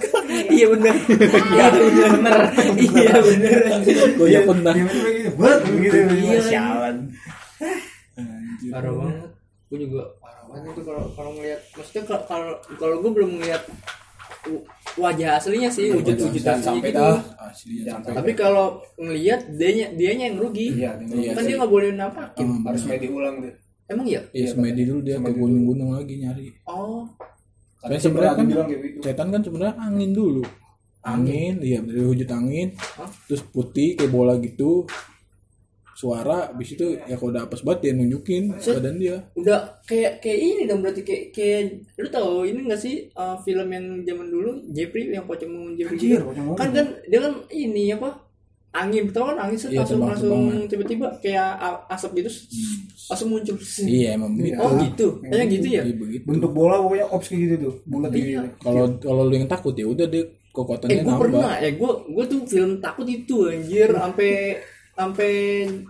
Iya 0.56 0.66
bener. 0.72 0.94
Iya 1.52 1.66
bener. 2.10 2.38
Iya 2.80 3.14
bener. 3.20 3.60
Gue 4.16 4.28
ya 4.32 4.40
pernah. 4.42 4.72
Iya, 4.74 4.84
bener 4.88 5.10
gitu 5.12 5.30
buat 5.36 5.58
gitu 5.62 5.98
Iya. 6.16 6.40
sialan. 6.40 6.96
Parah 8.72 8.92
banget. 8.92 9.30
Gue 9.68 9.78
juga 9.84 10.02
parah 10.18 10.44
banget 10.48 10.72
itu 10.72 10.82
kalau 10.82 11.04
kalau 11.12 11.30
ngelihat. 11.36 11.60
Maksudnya 11.76 12.02
kalau 12.08 12.22
kalau 12.26 12.52
kalau 12.80 12.96
gue 13.04 13.10
belum 13.12 13.30
ngelihat 13.40 13.62
wajah 14.96 15.42
aslinya 15.42 15.68
sih 15.68 15.90
wujud 15.90 16.16
wujud 16.16 16.40
aslinya 16.40 16.62
sampai 16.62 16.90
gitu. 16.94 16.98
dah. 17.02 17.18
Asli 17.50 17.74
jangan 17.84 18.00
sampai. 18.02 18.16
Tapi 18.16 18.32
kalau 18.32 18.66
ngelihat 18.96 19.40
dianya 19.52 19.86
dianya 19.92 20.24
yang 20.32 20.38
rugi. 20.40 20.68
iya 20.80 20.90
Iya 21.02 21.30
kan 21.36 21.42
dia 21.44 21.56
nggak 21.60 21.72
boleh 21.72 21.88
nampakin. 21.92 22.46
Hmm, 22.46 22.62
harus 22.64 22.82
main 22.88 23.02
diulang 23.02 23.36
deh 23.44 23.54
Emang 23.86 24.06
iya? 24.10 24.18
Iya 24.34 24.50
semedi 24.50 24.82
dulu 24.82 24.98
dia 25.06 25.14
ke 25.22 25.30
gunung-gunung 25.30 25.94
lagi 25.94 26.18
nyari. 26.18 26.50
Oh. 26.66 27.06
Kan 27.86 28.00
sebenarnya 28.02 28.34
kan 28.34 28.46
gitu 28.46 28.98
setan 29.02 29.28
kan 29.30 29.40
sebenarnya 29.42 29.74
angin 29.78 30.10
dulu. 30.12 30.44
Angin, 31.06 31.62
iya 31.62 31.78
dari 31.78 32.02
wujud 32.02 32.26
angin. 32.34 32.74
Hah? 32.98 33.06
Terus 33.30 33.42
putih 33.46 33.94
kayak 33.94 34.10
bola 34.10 34.34
gitu. 34.42 34.84
Suara, 35.96 36.52
habis 36.52 36.76
itu 36.76 36.92
ya 37.08 37.16
kalau 37.16 37.32
udah 37.32 37.48
apes 37.48 37.64
banget 37.64 37.88
dia 37.88 37.92
nunjukin 37.96 38.52
badan 38.52 39.00
dia. 39.00 39.16
udah 39.32 39.80
kayak 39.88 40.20
kayak 40.20 40.38
ini 40.44 40.62
dong 40.68 40.84
berarti 40.84 41.00
kayak 41.00 41.24
kayak 41.32 41.88
lu 41.96 42.08
tahu 42.12 42.44
ini 42.44 42.68
enggak 42.68 42.84
sih 42.84 43.08
uh, 43.16 43.40
film 43.40 43.64
yang 43.72 44.04
zaman 44.04 44.28
dulu 44.28 44.60
Jeffrey 44.76 45.08
yang 45.08 45.24
pocong 45.24 45.72
Jeffrey 45.72 45.96
Anjir, 45.96 46.20
gitu? 46.20 46.52
kan 46.52 46.68
kan 46.76 46.86
dia 47.08 47.16
kan 47.24 47.32
ini 47.48 47.96
apa 47.96 48.25
angin 48.78 49.04
tau 49.08 49.24
kan 49.26 49.36
angin 49.40 49.56
Iya, 49.58 49.80
langsung 49.80 50.00
langsung 50.02 50.40
tiba-tiba 50.66 51.06
kayak 51.18 51.48
asap 51.88 52.10
gitu 52.18 52.30
langsung 53.06 53.28
muncul 53.30 53.56
Iya 53.80 54.08
emang 54.14 54.32
begitu. 54.34 54.58
oh 54.58 54.70
gitu 54.76 55.06
kayak 55.22 55.46
gitu 55.50 55.66
ya 55.70 55.82
Iya 55.82 55.94
begitu. 55.94 56.24
bentuk 56.24 56.52
bola 56.52 56.76
pokoknya 56.78 57.06
ops 57.08 57.26
kayak 57.26 57.40
gitu 57.42 57.54
tuh 57.62 57.74
bulat 57.84 58.10
Iya. 58.10 58.20
gitu 58.20 58.48
Kalau 58.60 58.84
kalau 58.98 59.22
lu 59.22 59.34
yang 59.34 59.46
takut 59.46 59.72
ya 59.72 59.86
udah 59.86 60.06
dia 60.06 60.22
eh 60.22 60.26
kekuatannya 60.52 60.94
gue 60.94 61.04
nambah. 61.04 61.20
pernah 61.22 61.52
eh 61.58 61.72
gue 61.72 61.90
gue 62.06 62.24
tuh 62.26 62.40
film 62.44 62.70
takut 62.78 63.06
itu 63.06 63.36
anjir 63.46 63.88
sampai 63.90 64.32
sampai 64.92 65.30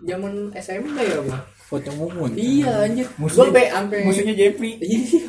zaman 0.02 0.32
SMP 0.52 0.98
ya 0.98 1.18
gua. 1.20 1.38
Pocong 1.66 1.96
mumun. 1.96 2.30
iya 2.34 2.82
anjir 2.82 3.06
gue 3.08 3.18
Musuhnya- 3.20 3.46
sampai 3.46 3.64
sampai 3.68 3.98
musuhnya 4.02 4.34
Jeffrey 4.34 4.72
Iya. 4.78 5.26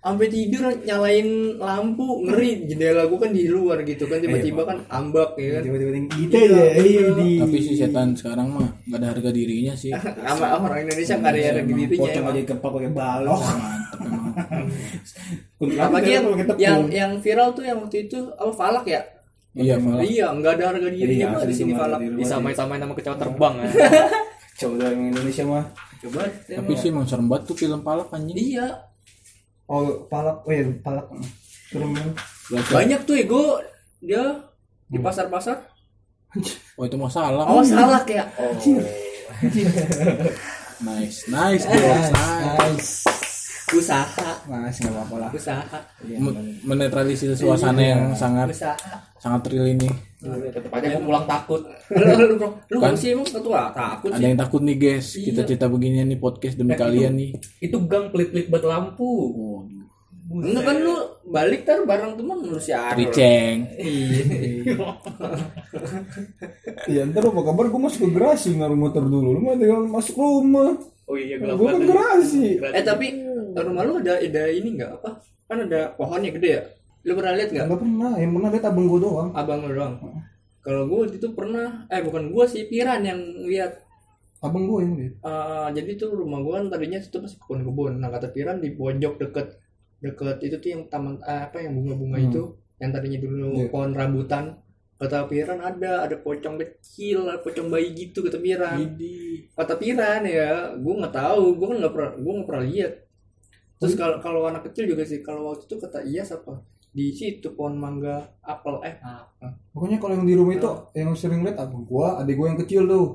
Sampai 0.00 0.32
tidur 0.32 0.64
nyalain 0.80 1.60
lampu 1.60 2.24
ngeri 2.24 2.64
jendela 2.64 3.04
gua 3.04 3.28
kan 3.28 3.36
di 3.36 3.44
luar 3.52 3.84
gitu 3.84 4.08
kan 4.08 4.16
tiba-tiba 4.16 4.64
kan 4.64 4.80
ambak 4.88 5.36
ya 5.36 5.60
kan. 5.60 5.62
tiba-tiba 5.68 5.90
gitu 6.08 6.32
ya 6.40 6.72
iya 6.80 7.04
Tapi 7.44 7.56
si 7.60 7.76
setan 7.76 8.16
sekarang 8.16 8.48
mah 8.48 8.68
gak 8.88 8.96
ada 8.96 9.06
harga 9.12 9.28
dirinya 9.28 9.76
sih. 9.76 9.92
Sama 10.24 10.56
orang 10.56 10.88
Indonesia 10.88 11.14
nggak 11.20 11.32
ada 11.36 11.40
yang 11.40 11.68
dirinya. 11.68 12.00
pocong 12.00 12.26
aja 12.32 12.40
kepak 12.48 12.70
pakai 12.72 12.90
balok 12.96 13.40
Mantap 13.44 14.00
emang. 14.00 14.32
Apalagi 15.84 16.10
yang 16.16 16.26
yang 16.56 16.80
yang 16.88 17.12
viral 17.20 17.52
tuh 17.52 17.64
yang 17.68 17.76
waktu 17.84 18.08
itu 18.08 18.18
apa 18.40 18.52
Falak 18.56 18.88
ya? 18.88 19.04
Iya 19.52 19.76
malah. 19.76 20.00
Iya, 20.00 20.26
nggak 20.32 20.52
ada 20.56 20.64
harga 20.72 20.88
dirinya 20.88 21.26
Iya, 21.28 21.34
mah 21.36 21.44
di 21.44 21.54
sini 21.54 21.72
Falak. 21.76 22.00
Disamain-samain 22.16 22.80
sama 22.80 22.94
kecoa 22.96 23.16
terbang 23.20 23.54
ya. 23.60 23.68
coba 24.64 24.92
yang 24.92 25.12
Indonesia 25.12 25.44
mah 25.44 25.64
Coba. 26.00 26.24
Tapi 26.48 26.72
sih 26.80 26.88
emang 26.88 27.04
serem 27.04 27.28
banget 27.28 27.52
tuh 27.52 27.56
film 27.60 27.84
palak 27.84 28.08
anjing. 28.08 28.32
Iya. 28.32 28.89
Oh 29.70 30.04
palak 30.10 30.42
oh 30.42 30.50
iya 30.50 30.66
palak 30.82 31.06
Berarti- 32.50 32.74
Banyak 32.74 33.00
tuh 33.06 33.14
ego 33.14 33.62
dia 34.02 34.42
di 34.90 34.98
pasar-pasar. 34.98 35.70
Oh 36.74 36.82
itu 36.82 36.98
masalah. 36.98 37.46
Oh, 37.46 37.62
salah 37.62 38.02
ya. 38.10 38.26
Oh. 38.38 38.50
Nice, 40.80 41.28
nice, 41.28 41.68
bro. 41.68 41.76
nice. 42.56 43.04
Usaha, 43.70 44.30
mas 44.44 44.74
nggak 44.74 44.90
apa-apa 44.90 45.14
lah 45.16 45.30
usaha, 45.30 45.78
Men- 46.02 46.58
Menetralisir 46.60 47.30
suasana 47.32 47.78
yang 47.78 48.02
sangat 48.12 48.50
usaha. 48.50 48.74
sangat 49.16 49.46
real 49.48 49.68
ini. 49.68 49.86
Tetep 50.20 50.68
aja 50.68 50.86
gua 50.92 51.02
pulang 51.06 51.24
takut. 51.24 51.62
Lu 51.88 52.02
lu 52.10 52.34
lu 52.34 52.48
lu 52.66 52.76
Kan? 52.78 52.92
sih 52.92 53.10
emang 53.10 53.24
ketua 53.24 53.70
takut 53.70 54.10
Ada 54.10 54.18
sih. 54.18 54.26
yang 54.26 54.36
takut 54.36 54.60
nih 54.60 54.76
guys. 54.76 55.06
Kita 55.14 55.40
Iya. 55.40 55.48
cerita 55.48 55.66
beginian 55.66 56.06
nih 56.06 56.18
podcast 56.18 56.56
demi 56.56 56.72
Eh, 56.72 56.78
kalian 56.78 57.12
nih. 57.14 57.30
Itu 57.60 57.78
gang 57.84 58.10
pelit-pelit 58.10 58.48
buat 58.48 58.62
lampu. 58.62 59.06
Oh, 59.30 59.60
Enggak 60.30 60.62
kan 60.62 60.76
lu 60.78 60.94
balik 61.26 61.62
tar 61.62 61.82
bareng 61.82 62.14
temen 62.14 62.38
lu 62.40 62.54
si 62.56 62.70
Aro. 62.70 62.94
Riceng. 62.96 63.66
Iya. 63.76 64.74
Iya 66.86 67.02
ntar 67.04 67.22
apa 67.24 67.40
kabar 67.42 67.66
gue 67.66 67.80
masuk 67.80 68.00
ke 68.00 68.12
garasi 68.12 68.54
ngaruh 68.54 68.76
motor 68.76 69.02
dulu 69.02 69.30
Lu 69.32 69.40
mah 69.40 69.54
tinggal 69.54 69.82
masuk 69.84 70.14
rumah 70.14 70.78
Oh 71.10 71.18
iya 71.18 71.36
gelap 71.36 71.58
Gue 71.58 71.66
kan 71.66 71.74
banget. 71.76 71.90
garasi 71.90 72.44
Eh 72.62 72.84
tapi 72.86 73.06
rumah 73.52 73.82
lu 73.82 73.98
ada 73.98 74.14
ada 74.16 74.42
ini 74.46 74.68
enggak 74.72 74.90
apa? 74.94 75.10
Kan 75.44 75.66
ada 75.66 75.90
pohonnya 75.92 76.30
gede 76.30 76.50
ya. 76.52 76.62
Lu 77.02 77.12
pernah 77.12 77.34
lihat 77.34 77.50
nggak? 77.50 77.66
Enggak 77.66 77.80
pernah, 77.80 78.12
yang 78.14 78.30
pernah 78.30 78.48
lihat 78.48 78.64
abang 78.64 78.86
gue 78.86 79.00
doang 79.00 79.28
Abang 79.32 79.58
lu 79.60 79.72
doang. 79.72 79.94
Kalau 80.60 80.82
gue 80.84 80.98
waktu 81.00 81.16
itu 81.16 81.28
pernah, 81.32 81.66
eh 81.88 81.98
bukan 81.98 82.30
gue 82.30 82.44
sih, 82.46 82.62
Piran 82.64 83.00
yang 83.00 83.18
lihat. 83.42 83.80
Abang 84.38 84.64
gue 84.64 84.78
yang 84.80 84.94
lihat 84.94 85.14
Eh, 85.18 85.68
jadi 85.74 85.90
tuh 85.96 86.14
rumah 86.14 86.38
gue 86.38 86.52
kan 86.54 86.66
tadinya 86.68 86.96
itu 86.96 87.18
masih 87.18 87.38
kebun-kebun. 87.38 87.92
Nah 87.96 88.08
kata 88.08 88.28
Piran 88.28 88.60
di 88.60 88.70
pojok 88.70 89.18
deket 89.18 89.58
deket 89.98 90.36
itu 90.40 90.56
tuh 90.56 90.70
yang 90.70 90.82
taman 90.86 91.18
eh, 91.20 91.42
apa 91.44 91.58
yang 91.58 91.74
bunga-bunga 91.74 92.16
Hmm. 92.16 92.28
itu, 92.28 92.42
yang 92.76 92.90
tadinya 92.90 93.18
dulu 93.18 93.48
Iya. 93.58 93.66
pohon 93.68 93.90
rambutan. 93.90 94.44
Kata 95.00 95.24
Piran 95.24 95.64
ada, 95.64 96.04
ada 96.04 96.16
pocong 96.20 96.60
kecil, 96.60 97.24
ada 97.24 97.40
pocong 97.40 97.72
bayi 97.72 97.96
gitu 97.96 98.20
kata 98.20 98.36
Piran. 98.36 98.76
Kata 99.56 99.74
Piran 99.80 100.28
ya, 100.28 100.76
gue 100.76 100.94
nggak 101.00 101.14
tahu, 101.16 101.56
gue 101.56 101.66
kan 101.72 101.76
nggak 101.80 101.94
pernah, 101.96 102.10
gue 102.20 102.32
nggak 102.36 102.48
pernah 102.48 102.64
lihat. 102.68 102.92
Terus 103.80 103.96
kalau 103.96 104.20
kalau 104.20 104.44
anak 104.44 104.68
kecil 104.68 104.92
juga 104.92 105.08
sih, 105.08 105.24
kalau 105.24 105.56
waktu 105.56 105.64
itu 105.64 105.80
kata 105.80 106.04
Iyas 106.04 106.36
apa? 106.36 106.60
Di 106.92 107.16
situ 107.16 107.56
pohon 107.56 107.80
mangga, 107.80 108.28
apel, 108.44 108.76
eh 108.84 109.00
apa? 109.00 109.56
Pokoknya 109.72 109.96
kalau 109.96 110.20
yang 110.20 110.28
di 110.28 110.36
rumah 110.36 110.52
itu 110.52 110.68
yang 110.92 111.16
sering 111.16 111.40
lihat 111.48 111.56
abang 111.56 111.88
gue, 111.88 112.06
adik 112.20 112.36
gue 112.36 112.46
yang 112.46 112.60
kecil 112.60 112.82
tuh 112.84 113.06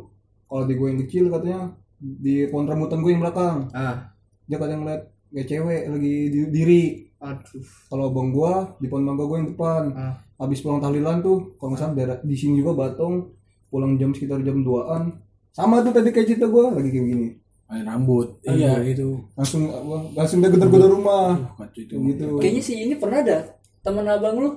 Kalau 0.50 0.62
adik 0.66 0.78
gue 0.78 0.88
yang 0.90 1.02
kecil 1.06 1.24
katanya 1.30 1.62
di 2.02 2.50
pohon 2.50 2.66
rambutan 2.66 3.06
gue 3.06 3.12
yang 3.14 3.22
belakang 3.22 3.70
Ah, 3.78 4.10
Dia 4.50 4.58
kadang 4.58 4.82
ngeliat 4.82 5.04
kayak 5.30 5.48
cewek 5.52 5.82
lagi 5.92 6.16
di- 6.32 6.50
diri 6.50 6.82
aduh. 7.20 7.66
Kalau 7.88 8.04
abang 8.10 8.30
gue 8.30 8.54
di 8.80 8.88
pohon 8.88 9.04
mangga 9.04 9.24
gue 9.24 9.38
yang 9.38 9.50
depan 9.52 9.84
Ah. 9.94 10.16
Habis 10.36 10.60
pulang 10.60 10.84
tahlilan 10.84 11.24
tuh, 11.24 11.56
kalau 11.56 11.72
nggak 11.72 11.80
salah 11.80 11.96
daerah 11.96 12.18
di 12.20 12.36
sini 12.36 12.60
juga 12.60 12.76
Batong 12.76 13.32
pulang 13.72 13.96
jam 13.96 14.12
sekitar 14.12 14.44
jam 14.44 14.60
2an 14.62 15.16
sama 15.52 15.80
tuh 15.80 15.96
tadi 15.96 16.12
kayak 16.12 16.28
cerita 16.28 16.48
gue 16.48 16.64
lagi 16.70 16.92
kayak 16.92 17.08
gini 17.08 17.30
Main 17.66 17.82
rambut. 17.82 18.38
Iya 18.46 18.78
itu. 18.86 19.26
langsung 19.34 19.66
apa, 19.74 20.14
langsung 20.14 20.38
dia 20.38 20.54
gedor-gedor 20.54 20.92
rumah 20.92 21.34
Kacau 21.58 21.82
itu. 21.82 21.98
Gitu 21.98 22.38
Kayaknya 22.38 22.62
sih 22.62 22.78
ini 22.86 22.94
pernah 22.94 23.26
ada 23.26 23.58
teman 23.82 24.06
abang 24.06 24.38
lu 24.38 24.50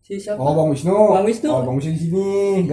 si 0.00 0.16
siapa? 0.16 0.40
oh 0.40 0.56
bang 0.56 0.68
Wisnu 0.72 0.94
Bang 0.94 1.26
Wisnu. 1.28 1.50
oh 1.52 1.62
bang 1.68 1.76
Wisnu 1.76 1.92
di 1.92 2.00
sini 2.00 2.28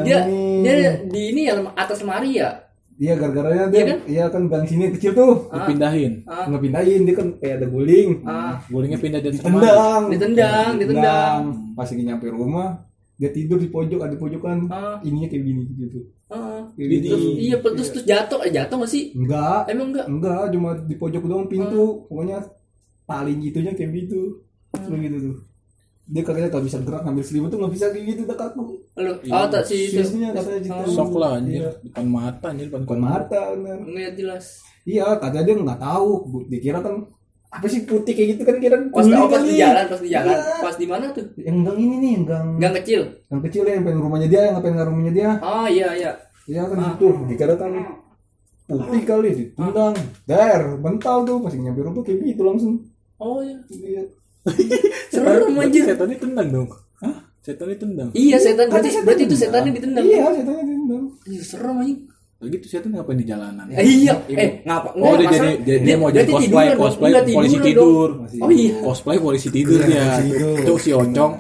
dia 0.05 0.23
ini 0.23 0.63
dia 0.63 0.93
di 1.03 1.21
ini 1.35 1.41
ya 1.51 1.59
atas 1.75 1.99
lemari 1.99 2.39
ya. 2.39 2.62
Iya 2.95 3.13
gara-garanya 3.15 3.65
dia 3.69 3.79
Iya 3.79 3.85
kan? 3.87 3.99
iya 4.05 4.25
kan 4.49 4.63
sini 4.65 4.93
kecil 4.93 5.11
tuh. 5.13 5.33
Dipindahin. 5.49 6.23
Ah, 6.25 6.45
nggak 6.45 6.61
pindahin 6.61 7.01
dia 7.03 7.15
kan 7.15 7.27
kayak 7.37 7.55
ada 7.59 7.67
guling. 7.67 8.09
Ah, 8.23 8.57
Gulingnya 8.65 8.99
pindah 8.99 9.19
dari 9.19 9.37
tempat. 9.37 9.61
tendang 9.61 10.03
ditendang, 10.09 10.71
ditendang. 10.77 11.41
pas 11.73 11.87
lagi 11.89 12.03
nyampe 12.03 12.27
rumah 12.29 12.69
dia 13.13 13.29
tidur 13.29 13.61
di 13.61 13.69
pojok 13.69 14.01
ada 14.01 14.15
pojokan. 14.17 14.57
Ah, 14.67 14.97
ininya 15.01 15.29
kayak 15.29 15.43
gini 15.45 15.61
gitu 15.69 15.99
ah. 16.27 16.65
Kayak 16.73 17.05
Terus, 17.05 17.21
gini. 17.21 17.37
iya, 17.45 17.55
terus 17.61 17.89
terus 17.93 18.05
jatuh, 18.05 18.39
eh 18.41 18.51
jatuh 18.51 18.77
gak 18.81 18.91
sih? 18.91 19.13
enggak. 19.13 19.69
Emang 19.69 19.87
enggak? 19.93 20.05
enggak 20.09 20.43
cuma 20.49 20.69
di 20.81 20.95
pojok 20.97 21.23
doang 21.23 21.45
pintu. 21.45 22.09
Pokoknya 22.09 22.41
paling 23.05 23.37
itunya 23.41 23.73
kayak 23.73 23.91
gitu. 23.93 24.41
Terus 24.73 24.99
gitu 24.99 25.17
tuh 25.21 25.35
dia 26.03 26.21
katanya 26.21 26.49
tak 26.49 26.63
bisa 26.63 26.77
gerak 26.79 27.01
ngambil 27.01 27.23
selimut 27.23 27.47
tuh 27.47 27.57
nggak 27.57 27.73
bisa 27.73 27.85
kayak 27.89 28.05
gitu 28.09 28.21
tak 28.25 28.37
kaku 28.37 28.75
Lu, 28.93 29.11
oh 29.25 29.45
tak 29.47 29.63
si 29.63 29.87
itu. 29.87 29.99
Sisnya 29.99 30.29
katanya 30.31 30.59
gitu 30.61 30.91
Sok 30.91 31.15
lah 31.15 31.39
anjir. 31.39 31.59
Iya. 31.59 31.71
Depan 31.81 32.05
mata 32.05 32.45
anjir. 32.51 32.67
Depan 32.67 32.81
bukan 32.83 32.99
mata 32.99 33.39
bener 33.51 33.77
Ngeliat 33.81 34.13
jelas. 34.13 34.45
iya 34.83 35.05
katanya 35.15 35.43
dia 35.43 35.55
nggak 35.57 35.79
tahu 35.79 36.09
dikira 36.45 36.79
kan 36.79 36.95
apa 37.49 37.65
sih 37.65 37.81
putih 37.83 38.11
kayak 38.11 38.29
gitu 38.33 38.43
kan 38.43 38.57
kira 38.57 38.75
Pas, 38.89 39.05
guling 39.05 39.15
oh, 39.15 39.29
pas 39.29 39.41
di 39.41 39.55
jalan, 39.55 39.85
pas 39.85 40.01
di 40.01 40.09
jalan. 40.09 40.33
Iya. 40.33 40.57
Pas 40.59 40.75
di 40.75 40.85
mana 40.85 41.05
tuh? 41.09 41.25
yang 41.37 41.57
gang 41.61 41.77
ini 41.77 41.95
nih 41.97 42.11
yang 42.11 42.25
gang 42.25 42.47
Gang 42.57 42.73
kecil. 42.75 43.01
yang 43.29 43.41
kecil 43.41 43.63
ya 43.63 43.73
yang 43.73 43.85
pengen 43.85 44.01
rumahnya 44.01 44.27
dia 44.27 44.41
yang 44.49 44.57
pengen 44.59 44.83
rumahnya 44.83 45.13
dia 45.13 45.29
Oh 45.39 45.65
iya 45.65 45.89
iya. 45.93 46.11
iya 46.43 46.61
kan 46.65 46.77
gitu 46.91 47.07
dikira 47.25 47.55
kan 47.55 47.71
putih 48.63 49.03
kali 49.03 49.29
ditendang 49.31 49.93
der 50.25 50.61
mental 50.77 51.17
tuh 51.23 51.37
pas 51.39 51.53
nyampe 51.53 51.79
rumah 51.79 52.01
kayak 52.01 52.25
gitu 52.25 52.41
langsung 52.41 52.73
Oh 53.17 53.39
iya. 53.39 53.55
Iya. 53.69 54.03
Serem. 55.07 55.55
Setan 55.71 56.07
ini 56.09 56.17
tendang 56.19 56.47
dong. 56.51 56.67
Hah? 56.99 57.15
Setan 57.43 57.67
ini 57.69 57.77
tendang. 57.79 58.09
Iya 58.11 58.37
setan 58.39 58.67
berarti 58.71 58.89
setan 58.91 59.03
berarti 59.07 59.23
itu 59.27 59.35
setannya 59.35 59.71
ditendang. 59.71 60.03
iya 60.03 60.23
setannya 60.31 60.63
ditendang 60.63 61.03
Anjir, 61.23 61.43
serem 61.43 61.75
anjing. 61.79 61.99
Lagi 62.43 62.55
tuh 62.59 62.69
setan 62.75 62.89
ngapain 62.91 63.15
di 63.15 63.23
jalanan? 63.23 63.65
Eh, 63.71 63.87
iya, 64.03 64.13
eh 64.27 64.59
ngapa? 64.67 64.91
Oh 64.99 65.15
dia 65.15 65.27
jadi 65.31 65.49
dia, 65.63 65.77
dia 65.79 65.95
mau 65.95 66.11
jadi 66.11 66.27
cosplay 66.27 66.75
cosplay 66.75 67.11
polisi 67.31 67.57
tidur. 67.59 68.09
Oh 68.43 68.51
iya. 68.51 68.73
Cosplay 68.83 69.17
polisi 69.19 69.47
tidur 69.47 69.79
Iya, 69.79 69.87
dia. 69.87 70.03
polisi 70.03 70.23
tidur. 70.27 70.55
Itu 70.59 70.73
si 70.75 70.89
Oncong 70.91 71.33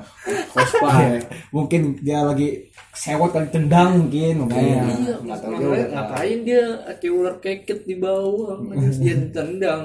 cosplay. 0.55 1.19
mungkin 1.51 1.81
dia 1.99 2.23
lagi 2.23 2.71
sewot 2.95 3.35
kali 3.35 3.51
tendang 3.51 4.07
mungkin 4.07 4.47
makanya 4.47 4.75
Iya, 4.95 5.15
nggak 5.27 5.37
tahu 5.43 5.51
makanya 5.59 5.87
ngapain 5.91 6.39
dia 6.47 6.63
kayak 6.95 7.11
ular 7.11 7.35
keket 7.43 7.79
di 7.83 7.95
bawah, 7.99 8.55
dia 8.95 9.13
ditendang. 9.27 9.81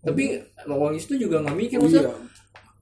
Tapi 0.00 0.24
Bang 0.64 0.94
itu 0.94 1.12
juga 1.18 1.42
nggak 1.42 1.56
mikir 1.58 1.76
masa 1.82 2.08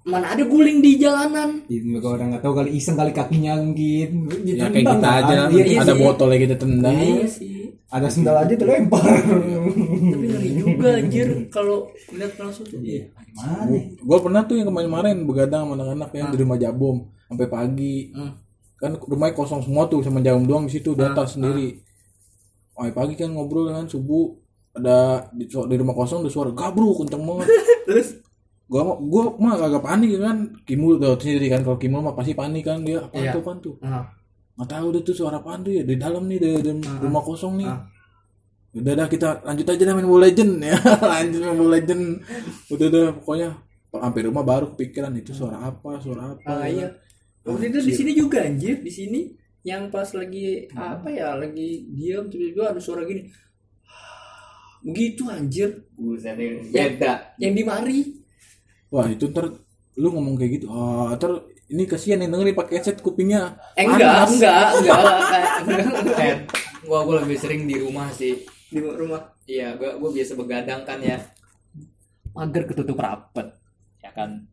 mana 0.08 0.32
ada 0.32 0.42
guling 0.48 0.80
di 0.80 0.96
jalanan. 0.96 1.62
kalau 2.00 2.16
orang 2.16 2.28
nggak 2.32 2.42
tahu 2.42 2.54
kali 2.56 2.70
iseng 2.80 2.96
kali 2.96 3.12
kakinya 3.12 3.60
mungkin 3.60 4.32
Ya 4.48 4.72
kayak 4.72 4.96
kita 4.96 5.08
aja 5.20 5.34
iya, 5.52 5.64
iya 5.68 5.78
ada 5.84 5.92
sih. 5.92 6.00
botolnya 6.00 6.38
kita 6.40 6.56
tendang. 6.56 6.96
Iya 6.96 7.28
sih. 7.28 7.54
ada 7.88 8.08
sendal 8.12 8.36
aja 8.36 8.52
terlempar 8.52 9.00
Tapi 9.00 10.26
ngeri 10.28 10.50
juga 10.60 11.00
anjir 11.00 11.28
kalau 11.48 11.88
lihat 12.12 12.36
langsung 12.36 12.64
tuh. 12.68 12.80
Iya. 12.80 13.08
gimana 13.12 13.76
Gue 13.96 14.18
pernah 14.20 14.42
tuh 14.44 14.56
yang 14.60 14.68
kemarin-kemarin 14.68 15.16
begadang 15.24 15.62
sama 15.68 15.72
anak-anak 15.76 16.10
yang 16.16 16.28
di 16.32 16.38
rumah 16.40 16.58
Jabom 16.60 16.96
sampai 17.28 17.48
pagi. 17.48 18.12
Hmm. 18.12 18.32
Kan 18.78 18.92
rumahnya 19.00 19.34
kosong 19.36 19.60
semua 19.64 19.88
tuh 19.88 20.04
sama 20.04 20.20
Jabom 20.20 20.44
doang 20.44 20.64
di 20.68 20.72
situ 20.76 20.92
di 20.92 21.04
atas 21.04 21.36
sendiri. 21.36 21.80
Sampai 22.76 22.92
pagi 22.92 23.14
kan 23.16 23.32
ngobrol 23.32 23.72
kan 23.72 23.88
subuh 23.88 24.36
ada 24.76 25.26
di, 25.32 25.48
di 25.48 25.76
rumah 25.80 25.96
kosong 25.96 26.22
ada 26.24 26.30
suara 26.32 26.52
gabruk 26.52 27.04
kenceng 27.04 27.24
banget. 27.24 27.48
Terus 27.88 28.08
gua 28.68 28.82
mah 28.84 28.96
gua 29.00 29.22
mah 29.34 29.54
kagak 29.56 29.82
panik 29.82 30.10
kan 30.16 30.36
kimul 30.62 30.94
tau 30.96 31.16
sendiri 31.16 31.48
kan 31.48 31.60
kalau 31.62 31.76
kimul 31.76 32.00
mah 32.00 32.12
pasti 32.12 32.32
panik 32.32 32.62
kan 32.62 32.80
dia 32.80 33.00
apa 33.00 33.16
Iya. 33.16 33.32
tuh 33.32 33.40
apaan 33.40 33.58
tuh 33.58 33.74
ah, 33.80 34.04
nggak 34.54 34.68
tahu 34.68 34.86
deh 34.92 35.02
tuh 35.02 35.14
suara 35.14 35.36
apaan 35.38 35.60
tuh 35.60 35.72
ya 35.72 35.82
di 35.82 35.96
dalam 35.96 36.24
nih 36.24 36.38
di, 36.38 36.48
di 36.60 36.70
rumah 36.98 37.20
kosong 37.20 37.56
nih 37.56 37.66
Ah. 37.66 37.80
udah 38.70 38.94
dah 38.94 39.08
kita 39.08 39.28
lanjut 39.42 39.66
aja 39.66 39.82
dah 39.82 39.94
main 39.94 40.04
Mobile 40.04 40.24
Legend 40.28 40.52
ya 40.60 40.76
lanjut 41.10 41.38
main 41.40 41.52
Mobile 41.52 41.74
Legend 41.74 42.02
udah 42.68 42.86
dah 42.86 43.06
pokoknya 43.14 43.48
sampai 43.88 44.20
rumah 44.22 44.44
baru 44.44 44.66
kepikiran 44.70 45.12
itu 45.14 45.32
suara 45.32 45.64
apa 45.64 45.96
suara 45.98 46.36
apa 46.36 46.44
ah 46.46 46.62
ya 46.62 46.68
iya. 46.68 46.88
Waktu 47.40 47.72
itu 47.72 47.78
di 47.80 47.92
sini 47.94 48.12
juga 48.12 48.44
anjir, 48.44 48.76
di 48.78 48.92
sini 48.92 49.20
yang 49.64 49.88
pas 49.88 50.04
lagi 50.12 50.68
apa 50.68 51.08
ya, 51.08 51.32
lagi 51.32 51.88
diam 51.88 52.28
tiba-tiba 52.28 52.76
ada 52.76 52.76
suara 52.76 53.08
gini. 53.08 53.24
Begitu 54.84 55.24
anjir. 55.26 55.88
Buset 55.96 56.36
deh, 56.36 56.60
Yang, 56.68 57.00
beda. 57.00 57.12
yang 57.40 57.52
di 57.56 57.62
mari. 57.64 57.98
Wah 58.88 59.06
itu 59.08 59.28
ntar 59.28 59.52
lu 59.98 60.08
ngomong 60.14 60.38
kayak 60.38 60.62
gitu 60.62 60.66
ah 60.70 61.12
ntar 61.16 61.44
ini 61.68 61.84
kasihan 61.84 62.24
yang 62.24 62.32
dengerin 62.32 62.56
pakai 62.56 62.80
headset 62.80 63.04
kupingnya 63.04 63.60
Eh 63.76 63.84
enggak, 63.84 64.24
panas. 64.24 64.30
enggak, 64.32 64.66
enggak, 64.80 65.00
enggak. 65.04 66.16
Eh, 66.16 66.36
gua 66.88 67.04
gua 67.04 67.14
lebih 67.20 67.36
sering 67.36 67.68
di 67.68 67.76
rumah 67.76 68.08
sih. 68.08 68.40
Di 68.72 68.80
rumah. 68.80 69.36
Iya, 69.44 69.76
gua 69.76 70.00
gua 70.00 70.08
biasa 70.08 70.32
begadang 70.32 70.88
kan 70.88 70.96
ya. 71.04 71.20
Pagar 72.32 72.64
ketutup 72.64 72.96
rapet, 72.96 73.52
ya 74.00 74.10
kan. 74.16 74.48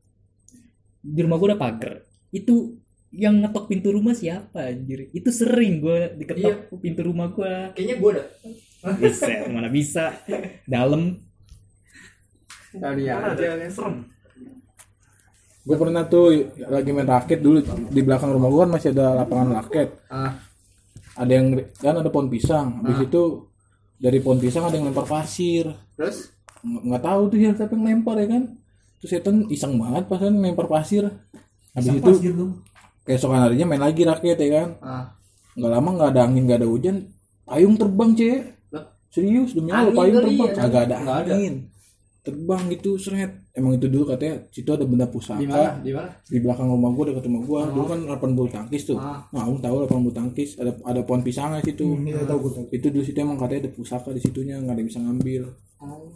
Di 0.99 1.23
rumah 1.23 1.39
gua 1.39 1.55
ada 1.55 1.59
pagar. 1.61 2.03
Itu 2.35 2.83
yang 3.15 3.39
ngetok 3.39 3.71
pintu 3.71 3.95
rumah 3.95 4.11
siapa 4.11 4.67
anjir? 4.67 5.07
Itu 5.15 5.31
sering 5.31 5.79
gua 5.79 6.11
diketok 6.11 6.67
pintu 6.83 6.99
rumah 7.07 7.31
gua. 7.31 7.71
Kayaknya 7.71 7.95
gue 7.95 8.11
dah. 8.11 8.27
Bisa, 9.01 9.47
mana 9.49 9.71
bisa. 9.71 10.13
Dalam 10.67 11.15
Kali 12.75 13.07
aja 13.07 13.71
serem. 13.71 14.14
Gue 15.65 15.75
pernah 15.75 16.05
tuh 16.05 16.29
lagi 16.61 16.93
main 16.93 17.09
raket 17.09 17.41
dulu 17.41 17.57
di 17.89 18.01
belakang 18.01 18.29
rumah 18.29 18.47
gue 18.47 18.59
kan 18.61 18.71
masih 18.71 18.89
ada 18.93 19.17
lapangan 19.17 19.49
raket. 19.57 19.89
Ah, 20.07 20.37
ada 21.17 21.31
yang 21.31 21.57
kan 21.75 21.97
ada 21.97 22.09
pohon 22.09 22.29
pisang. 22.29 22.79
Habis 22.79 23.09
itu 23.09 23.23
dari 23.97 24.21
pohon 24.21 24.37
pisang 24.37 24.69
ada 24.69 24.77
yang 24.77 24.85
lempar 24.85 25.09
pasir. 25.09 25.65
Terus? 25.97 26.29
Nggak 26.61 27.01
tahu 27.01 27.21
tuh 27.29 27.37
ya 27.39 27.51
siapa 27.53 27.73
yang 27.73 27.85
lempar 27.97 28.21
ya 28.21 28.27
kan. 28.29 28.43
Terus 29.01 29.09
setan 29.11 29.49
iseng 29.49 29.73
banget 29.75 30.05
pas 30.05 30.21
kan 30.21 30.33
lempar 30.33 30.67
pasir. 30.67 31.09
Habis 31.73 31.97
itu 31.97 32.11
keesokan 33.01 33.41
harinya 33.41 33.65
main 33.65 33.81
lagi 33.81 34.05
raket 34.05 34.37
ya 34.37 34.49
kan. 34.53 34.69
Ah, 34.79 35.05
nggak 35.57 35.71
lama 35.71 35.89
nggak 35.97 36.09
ada 36.13 36.21
angin 36.25 36.43
nggak 36.45 36.59
ada 36.61 36.69
hujan 36.69 36.95
payung 37.41 37.73
terbang 37.73 38.11
cek. 38.13 38.41
Serius 39.09 39.55
demi 39.55 39.71
Allah 39.71 39.89
Angin 39.89 39.95
payung 39.95 40.17
terbang. 40.19 40.49
ya? 40.51 40.53
kagak 40.61 40.81
ada 40.85 40.95
Nggak 40.99 41.17
ada. 41.23 41.31
angin. 41.33 41.55
Terbang 42.21 42.61
gitu 42.67 42.91
seret 42.99 43.31
emang 43.55 43.79
itu 43.79 43.87
dulu 43.87 44.03
katanya 44.11 44.35
situ 44.51 44.69
ada 44.69 44.83
benda 44.83 45.07
pusaka. 45.07 45.39
Di 45.39 45.47
mana? 45.47 45.79
Di 45.79 45.91
mana? 45.95 46.11
di 46.27 46.37
belakang 46.43 46.67
rumah 46.67 46.91
gua 46.91 47.03
dekat 47.09 47.23
rumah 47.31 47.41
gua. 47.47 47.59
Dulu 47.71 47.85
kan 47.87 47.99
lapangan 48.03 48.33
bulu 48.35 48.49
tangkis 48.51 48.83
tuh. 48.83 48.99
Ah. 48.99 49.23
nah 49.31 49.47
aku 49.47 49.57
tahu 49.63 49.75
lapangan 49.87 50.03
bulu 50.03 50.15
tangkis 50.15 50.49
ada 50.59 50.71
ada 50.83 51.01
pohon 51.07 51.23
pisangnya 51.23 51.63
situ. 51.63 51.95
Iya 52.03 52.27
tahu 52.27 52.37
gue 52.45 52.51
tahu 52.51 52.65
itu 52.75 52.87
dulu 52.91 53.03
situ 53.07 53.17
emang 53.23 53.39
katanya 53.39 53.65
ada 53.65 53.71
pusaka 53.71 54.09
di 54.11 54.21
situnya 54.21 54.55
nggak 54.59 54.75
ada 54.75 54.79
yang 54.83 54.89
bisa 54.91 54.99
ngambil. 55.01 55.43
Oh. 55.79 56.11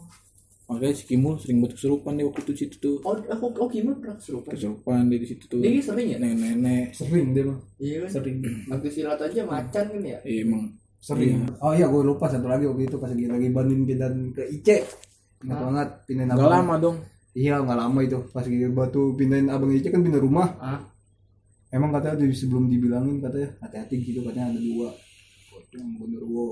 makanya 0.69 1.01
si 1.01 1.09
Kimul 1.09 1.33
sering 1.41 1.65
banget 1.65 1.81
kesurupan 1.81 2.13
deh 2.13 2.29
waktu 2.29 2.45
itu 2.45 2.53
situ 2.53 2.77
tuh. 2.77 2.95
Oh, 3.01 3.17
aku 3.17 3.49
oh 3.57 3.65
Kimul 3.65 3.97
pernah 3.97 4.21
kesurupan. 4.21 4.53
kesurupan 4.53 5.09
dia 5.09 5.17
di 5.17 5.25
situ 5.25 5.49
tuh. 5.49 5.57
Dia 5.65 5.81
sering 5.81 6.13
ya? 6.13 6.17
nenek-nenek. 6.21 6.93
Sering 6.93 7.33
dia 7.33 7.43
mah. 7.49 7.57
Iya 7.81 8.05
kan? 8.05 8.09
sering. 8.21 8.37
Waktu 8.69 8.89
silat 8.93 9.17
aja 9.17 9.41
macan 9.49 9.85
kan 9.89 10.01
ya? 10.05 10.21
Iya, 10.21 10.45
emang. 10.45 10.69
Sering. 11.01 11.41
Oh 11.57 11.73
iya 11.73 11.89
gue 11.89 12.05
lupa 12.05 12.29
satu 12.29 12.45
lagi 12.45 12.69
waktu 12.69 12.85
itu 12.85 13.01
pas 13.01 13.09
lagi 13.09 13.25
lagi 13.25 13.49
banding 13.49 13.81
pindah 13.81 14.09
ke 14.37 14.43
IC 14.61 14.67
Ingat 15.39 15.59
banget 15.63 15.89
pindahin 16.03 16.27
nggak 16.35 16.43
abang 16.43 16.51
lama 16.51 16.75
dong 16.77 16.97
iya 17.31 17.57
nggak 17.57 17.77
lama 17.77 17.99
itu 17.99 18.17
pas 18.27 18.41
lagi 18.41 18.67
batu 18.67 19.13
pindahin 19.13 19.47
abang 19.47 19.69
IC 19.69 19.85
kan 19.87 20.01
pindah 20.01 20.19
rumah 20.19 20.47
Ah. 20.57 20.79
emang 21.69 21.91
katanya 21.91 22.19
di- 22.19 22.33
sebelum 22.33 22.65
dibilangin 22.65 23.19
katanya 23.19 23.53
hati-hati 23.59 23.95
gitu 23.99 24.19
katanya 24.21 24.49
ada 24.49 24.59
dua 24.59 24.89
pocong 25.47 25.89
genderuwo 25.95 26.45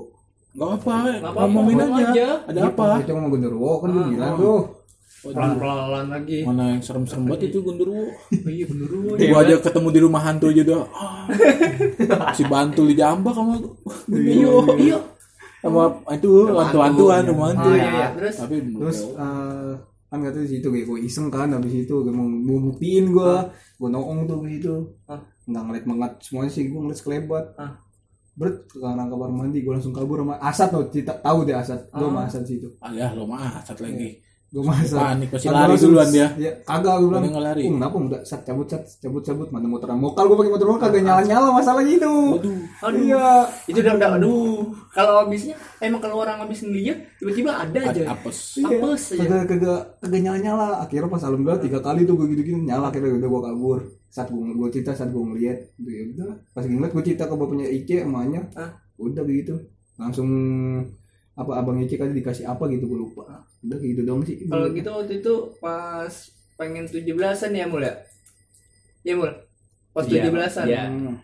nggak 0.50 0.70
apa 0.80 0.94
ngomongin 1.40 1.76
ngomong 1.78 1.98
aja. 2.00 2.08
aja. 2.08 2.28
ada 2.44 2.58
Iya, 2.58 2.68
apa 2.68 2.86
pocong 2.96 3.16
sama 3.16 3.28
genderuwo 3.28 3.72
kan 3.76 3.88
gue 3.88 3.98
Ah, 3.98 4.08
bilang 4.08 4.30
ah. 4.30 4.38
tuh 4.38 4.60
Pelan-pelan 5.18 6.06
lagi. 6.06 6.38
mana 6.42 6.64
yang 6.70 6.80
serem-serem 6.80 7.26
banget 7.26 7.50
itu 7.50 7.58
gundurwo 7.58 8.06
Oh, 8.06 8.10
iya 8.48 8.66
lu. 8.68 9.18
gua 9.18 9.40
aja 9.40 9.54
ketemu 9.58 9.88
di 9.90 10.00
rumah 10.00 10.22
hantu 10.22 10.46
aja 10.46 10.62
udah 10.62 10.82
ah. 10.86 11.26
si 12.36 12.42
bantul 12.44 12.86
di 12.86 12.94
jambak 12.94 13.34
sama 13.34 13.58
Iya, 14.06 14.52
iya. 14.78 14.98
sama 15.58 15.82
itu 16.08 16.30
hantu-hantuan 16.46 17.22
rumah 17.26 17.46
hantu 17.50 17.66
Ah, 17.66 17.74
iya, 17.74 17.88
iya. 17.90 18.06
Terus? 18.14 18.34
tapi 18.36 18.56
terus 18.62 18.98
kan 20.08 20.18
katanya 20.24 20.44
di 20.48 20.52
situ 20.56 20.68
kayak 20.72 20.86
gue 20.88 20.98
iseng 21.04 21.28
kan 21.28 21.48
habis 21.52 21.74
itu 21.84 21.94
gue 22.00 22.12
mau 22.12 22.24
mau 22.24 22.58
buktiin 22.72 23.12
gue 23.12 23.32
gue 23.76 23.88
noong 23.92 24.24
tuh 24.24 24.40
gitu 24.48 24.74
Ah. 25.04 25.20
nggak 25.44 25.62
ngeliat 25.68 25.84
banget 25.84 26.12
semuanya 26.24 26.50
sih 26.52 26.64
gue 26.68 26.80
ngeliat 26.80 26.98
sekelebat. 26.98 27.46
Ah. 27.56 27.72
Bert 28.38 28.70
ke 28.70 28.78
kamar 28.78 29.10
kamar 29.10 29.30
mandi 29.34 29.60
gue 29.66 29.72
langsung 29.74 29.90
kabur 29.90 30.22
sama 30.22 30.38
Asad 30.38 30.70
tuh 30.70 30.86
tahu 30.94 31.38
deh 31.44 31.56
Asad. 31.58 31.80
Gue 31.90 32.06
sama 32.08 32.20
Asad 32.24 32.42
situ. 32.46 32.68
Ah 32.78 32.92
ya 32.92 33.10
lo 33.12 33.26
mah 33.26 33.60
satu 33.66 33.82
lagi 33.84 34.22
gue 34.48 34.58
sama 34.58 34.72
Asad 34.74 34.96
Panik, 34.96 35.28
pasti 35.28 35.44
Kan 35.44 35.54
lari 35.54 35.74
duluan 35.76 36.08
dia. 36.08 36.28
ya 36.34 36.52
kagak 36.62 36.94
gue 36.96 37.08
bilang 37.10 37.36
lari. 37.38 37.62
"Oh, 37.62 37.72
kenapa 37.74 37.96
udah 37.98 38.20
sat 38.22 38.40
cabut 38.42 38.64
cabut 38.96 39.20
cabut 39.20 39.48
mana 39.48 39.66
motoran 39.66 39.96
mokal 39.96 40.24
gue 40.24 40.36
pakai 40.36 40.50
motor 40.50 40.66
mokal 40.66 40.88
kagak 40.88 41.02
nyala 41.02 41.20
nyala 41.22 41.48
masalah 41.52 41.82
gitu 41.82 42.12
aduh 42.34 42.56
Aduh. 42.80 42.98
iya 42.98 43.26
Itu 43.64 43.78
udah 43.78 43.92
udah 43.94 44.08
aduh. 44.14 44.60
Kalau 44.90 45.14
habisnya 45.20 45.52
emang 45.78 46.00
kalau 46.00 46.16
orang 46.18 46.40
habis 46.40 46.60
ngeliat 46.60 46.96
tiba-tiba 47.16 47.50
ada 47.52 47.80
aja. 47.86 48.02
apes 48.10 48.56
Apes 48.58 49.02
aja. 49.12 49.20
kagak 49.20 49.44
kagak 49.50 49.80
kagak 50.00 50.20
nyala 50.22 50.38
nyala 50.38 50.66
akhirnya 50.80 51.06
pas 51.06 51.22
alhamdulillah 51.22 51.60
tiga 51.60 51.78
kali 51.78 52.00
tuh 52.02 52.14
gue 52.14 52.26
gitu 52.30 52.42
gitu 52.46 52.58
nyala 52.58 52.88
akhirnya 52.88 53.12
udah 53.14 53.28
gue 53.28 53.42
kabur 53.44 53.78
saat 54.08 54.28
gue 54.28 54.40
gue 54.40 54.68
cerita 54.72 54.90
saat 54.92 55.10
gue 55.10 55.20
ngeliat 55.20 55.58
gitu 55.76 55.90
ya 55.90 56.02
udah 56.10 56.30
pas 56.48 56.62
gue 56.62 56.72
ngeliat 56.72 56.90
gue 56.90 57.04
cerita 57.04 57.24
ke 57.24 57.34
bapaknya 57.34 57.66
Ice 57.68 57.96
emaknya 57.98 58.48
Ah. 58.54 58.72
udah 58.96 59.22
begitu 59.22 59.60
langsung 59.94 60.30
apa 61.38 61.52
abang 61.54 61.78
Ice 61.78 61.94
kan 61.94 62.10
dikasih 62.10 62.44
apa 62.44 62.66
gitu 62.66 62.84
gue 62.84 62.98
lupa 62.98 63.22
udah 63.62 63.78
gitu 63.78 64.02
dong 64.02 64.26
sih 64.26 64.42
Kalau 64.42 64.66
gitu 64.68 64.90
waktu 64.90 65.14
itu 65.18 65.34
pas 65.58 66.10
pengen 66.54 66.82
17-an 66.84 67.52
ya 67.52 67.64
mul 67.64 67.78
ya? 67.78 67.94
Iya 69.02 69.14
mul. 69.14 69.30
Pas 69.88 70.02
Iya, 70.04 70.26
17-an. 70.26 70.66
iya. 70.66 70.82
Hmm. 70.84 71.14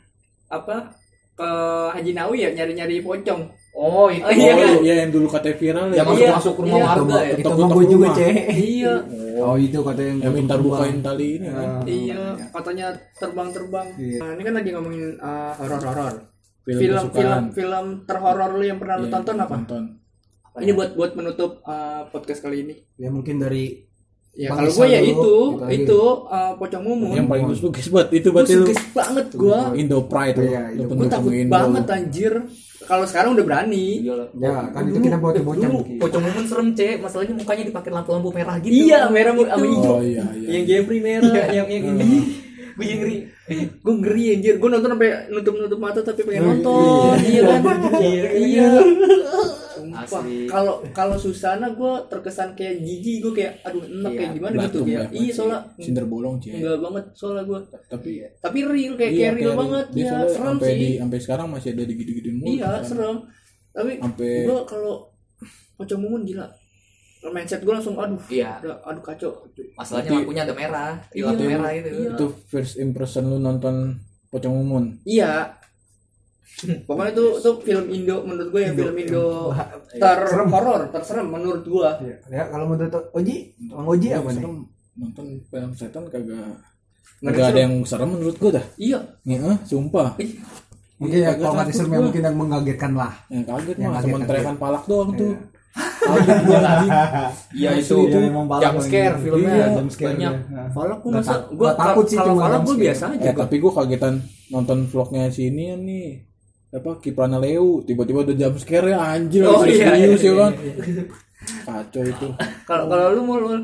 Apa 0.46 0.94
ke 1.34 1.48
Haji 1.90 2.12
Nawi 2.12 2.36
ya 2.40 2.50
nyari-nyari 2.54 3.02
pocong. 3.02 3.42
Oh 3.74 4.06
itu. 4.06 4.22
Oh, 4.22 4.30
iya 4.30 4.54
kan? 4.54 4.66
oh 4.70 4.78
iya 4.80 4.94
yang 5.02 5.10
dulu 5.10 5.26
KTP 5.26 5.58
viral 5.60 5.90
ya 5.90 5.98
Yang 5.98 6.06
masuk 6.06 6.22
Iya, 6.22 6.30
masuk 6.32 6.54
rumah 6.56 6.78
iya. 6.78 6.86
warga 6.86 7.18
ya. 7.20 7.34
itu 7.34 7.50
mah 7.50 7.68
gue 7.68 7.84
juga 7.84 8.06
rumah. 8.06 8.14
cek 8.14 8.36
iya. 8.54 8.94
oh 9.36 9.56
itu 9.58 9.78
katanya 9.82 10.06
yang 10.06 10.20
yang 10.22 10.32
minta 10.32 10.54
bukain 10.56 10.98
tali 11.00 11.26
ini 11.34 11.46
kan. 11.48 11.68
Iya, 11.84 12.22
katanya 12.50 12.86
terbang-terbang. 13.18 13.86
Iya. 13.96 14.18
Nah, 14.22 14.28
ini 14.30 14.42
kan 14.42 14.54
lagi 14.54 14.70
ngomongin 14.70 15.02
uh, 15.18 15.52
horor-horor. 15.58 16.14
film, 16.62 16.78
Film 16.80 17.04
film 17.10 17.42
film 17.52 17.86
terhoror 18.04 18.50
lu 18.54 18.62
yang 18.62 18.78
pernah 18.78 18.96
lu 18.96 19.04
Iya, 19.04 19.12
tonton 19.12 19.36
apa? 19.36 19.54
tonton 19.58 19.84
Ini 20.54 20.70
buat 20.70 20.90
buat 20.94 21.12
menutup 21.18 21.58
uh, 21.66 22.06
podcast 22.08 22.38
kali 22.38 22.62
ini. 22.62 22.74
ya 22.94 23.10
mungkin 23.10 23.42
dari 23.42 23.90
Ya 24.34 24.50
kalau 24.50 24.66
gue 24.66 24.86
ya 24.90 24.98
itu 24.98 25.14
gitu 25.14 25.70
itu 25.70 26.00
uh, 26.26 26.58
pocong 26.58 26.82
mumun. 26.82 27.14
yang 27.14 27.30
paling 27.30 27.46
gue 27.46 27.54
suka 27.54 27.78
buat 27.86 28.10
itu 28.10 28.34
lu 28.34 28.42
suges 28.42 28.82
banget 28.90 29.30
gue. 29.30 29.58
Indo 29.78 30.02
Pride 30.10 30.42
Iya, 30.42 30.74
lu 30.74 30.90
Indo- 30.90 30.96
Gue 30.98 31.06
takut 31.06 31.30
Indo 31.30 31.54
banget 31.54 31.86
anjir. 31.86 32.34
Kalau 32.82 33.06
sekarang 33.06 33.38
udah 33.38 33.46
berani. 33.46 34.02
ya 34.34 34.74
kan 34.74 34.90
itu 34.90 34.98
kita 34.98 35.22
buat 35.22 35.38
bocah 35.38 35.68
Dulu 35.70 36.02
pocong 36.02 36.22
mumun 36.26 36.44
serem 36.50 36.68
cek, 36.74 36.98
masalahnya 36.98 37.34
mukanya 37.38 37.64
dipakai 37.64 37.90
lampu-lampu 37.94 38.30
merah 38.34 38.58
gitu. 38.58 38.74
Iya, 38.74 39.06
merah 39.06 39.32
sama 39.38 39.46
Itu. 39.46 39.66
hijau. 39.70 39.94
oh 39.94 40.02
iya 40.02 40.24
iya 40.34 40.48
Yang 40.50 40.64
Jeffrey 40.66 40.98
merah, 40.98 41.46
yang 41.54 41.66
yang 41.70 41.84
ini. 41.94 42.18
Gue 42.76 42.86
yang 42.90 42.98
ngeri. 43.06 43.16
Gue 43.86 43.94
ngeri 44.02 44.22
anjir. 44.34 44.54
Gue 44.58 44.66
nonton 44.66 44.90
sampai 44.98 45.30
nutup-nutup 45.30 45.78
mata 45.78 46.02
tapi 46.02 46.26
pengen 46.26 46.58
nonton. 46.58 47.14
Iya 47.22 47.42
kan? 47.62 47.62
Iya. 48.34 48.70
Sumpah. 49.96 50.20
Asli. 50.20 50.36
Kalau 50.44 50.74
kalau 50.90 51.16
Susana 51.16 51.66
gue 51.70 51.92
terkesan 52.06 52.52
kayak 52.52 52.76
gigi 52.80 53.18
gue 53.18 53.32
kayak 53.32 53.52
aduh 53.62 53.80
enak 53.80 53.94
Iya, 54.04 54.16
kayak 54.16 54.30
gimana 54.32 54.54
gitu 54.60 54.78
ya. 54.82 54.90
ya, 54.90 55.02
Iya 55.12 55.32
soalnya 55.32 55.58
Cinder 55.76 56.04
bolong 56.04 56.36
cie 56.36 56.52
enggak 56.52 56.78
banget 56.80 57.04
soalnya 57.12 57.44
gue. 57.44 57.58
tapi 57.86 58.10
Tapi 58.36 58.58
real 58.60 58.92
kayak 58.94 59.10
iya, 59.10 59.20
kayak 59.20 59.34
real 59.34 59.44
kayak 59.46 59.60
banget 59.60 59.86
dia 59.92 60.04
ya. 60.04 60.14
Serem 60.26 60.46
sampai 60.52 60.68
sih. 60.68 60.76
di 60.76 60.88
sampai 60.96 61.18
sekarang 61.18 61.46
masih 61.48 61.68
ada 61.70 61.82
di 61.82 61.94
gitu-gituin 61.94 62.36
mulu 62.36 62.50
Iya, 62.50 62.66
kan. 62.68 62.82
serem. 62.82 63.16
Tapi 63.70 63.90
sampai 63.96 64.30
gue 64.44 64.58
kalau 64.64 64.94
pocong 65.74 66.00
mumun 66.00 66.22
gila. 66.22 66.46
Mindset 67.24 67.60
gue 67.60 67.72
langsung 67.72 67.96
aduh, 67.96 68.20
Iya. 68.28 68.60
udah, 68.60 68.84
aduh 68.84 69.00
kacau. 69.00 69.32
Masalahnya 69.74 70.04
Berarti- 70.04 70.16
lampunya 70.20 70.42
ada 70.44 70.54
merah, 70.54 70.92
Iya, 71.10 71.24
lampu 71.26 71.42
merah 71.42 71.70
itu. 71.72 71.88
iya. 71.88 72.10
itu 72.12 72.26
first 72.44 72.74
impression 72.76 73.24
lu 73.24 73.38
nonton 73.38 73.96
Pocong 74.28 74.52
Mumun 74.52 74.84
Iya. 75.04 75.56
Pokoknya 76.54 77.10
itu 77.10 77.24
itu 77.34 77.50
film 77.60 77.84
Indo 77.88 78.16
menurut 78.22 78.48
gue 78.48 78.60
yang 78.62 78.74
film 78.74 78.94
Indo 78.94 79.24
terhoror, 79.92 80.80
terserem 80.88 81.26
menurut 81.26 81.62
gue. 81.62 81.90
ya, 82.00 82.16
ya 82.30 82.42
kalau 82.46 82.64
menurut 82.66 82.94
Oji 83.10 83.36
Bang 83.66 83.86
Oji 83.86 84.08
apa 84.10 84.28
nih 84.28 84.38
serem 84.38 84.54
nonton 84.94 85.26
film 85.44 85.70
setan 85.72 86.02
kagak 86.06 86.54
Nggak 87.16 87.32
kagak 87.32 87.42
ada 87.42 87.50
serem. 87.50 87.58
yang 87.60 87.72
serem 87.84 88.08
menurut 88.10 88.36
gua 88.36 88.50
dah 88.52 88.64
Iya. 88.76 88.98
nih 89.22 89.36
eh, 89.36 89.58
sumpah 89.64 90.08
mungkin 90.94 91.18
ya 91.18 91.30
kalau 91.34 91.52
takut 91.52 91.66
diserem 91.66 91.84
ya 91.84 91.92
gua. 91.92 92.04
mungkin 92.06 92.22
yang 92.22 92.36
mengagetkan 92.36 92.92
lah 92.94 93.12
yang 93.26 93.42
kaget 93.42 93.76
Yang 93.76 93.90
mah 93.90 94.00
cuma 94.00 94.18
teriakan 94.22 94.56
palak 94.56 94.84
doang 94.86 95.10
tuh 95.12 95.34
Iya. 96.04 96.34
gua 96.44 96.58
anjing 96.60 96.92
Iya 97.52 97.70
itu. 97.74 97.96
Iya, 98.06 98.30
palak 98.30 98.62
Jump 98.62 98.78
scare 98.80 99.16
filmnya 99.18 99.50
Iya, 99.52 99.66
jump 99.74 99.90
scare 99.90 100.08
banyak. 100.12 100.34
Nah. 100.46 100.66
Falak 100.70 100.98
gue 101.00 101.10
Nggak 101.10 101.24
masa 101.24 101.34
gue 101.44 101.58
nggak 101.58 101.76
takut 101.76 102.04
sih, 102.04 102.16
kalau 102.16 102.28
cuma 102.30 102.38
falak 102.40 102.54
gue 102.54 102.62
jumpscare. 102.64 102.84
biasa 102.84 103.04
aja. 103.10 103.24
eh 103.24 103.34
tapi 103.34 103.56
gua 103.58 103.72
kagetan 103.74 104.14
nonton 104.46 104.78
vlognya 104.86 105.22
si 105.28 105.42
ini 105.44 105.62
ya 105.64 105.76
nih 105.76 106.06
apa 106.74 106.98
Kiprana 106.98 107.38
Leo 107.38 107.86
tiba-tiba 107.86 108.26
udah 108.26 108.34
jump 108.34 108.58
scare 108.58 108.90
ya 108.90 108.98
anjir 108.98 109.46
Oh, 109.46 109.62
serius 109.62 109.78
iya, 109.78 109.94
iya, 109.94 110.06
ya 110.10 110.18
iya, 110.18 110.32
kan 110.34 110.52
iya, 110.58 111.04
kacau 111.62 112.02
itu 112.02 112.28
Kalau 112.68 112.84
kalau 112.90 113.14
lu 113.14 113.22
mau 113.22 113.38
lu 113.38 113.62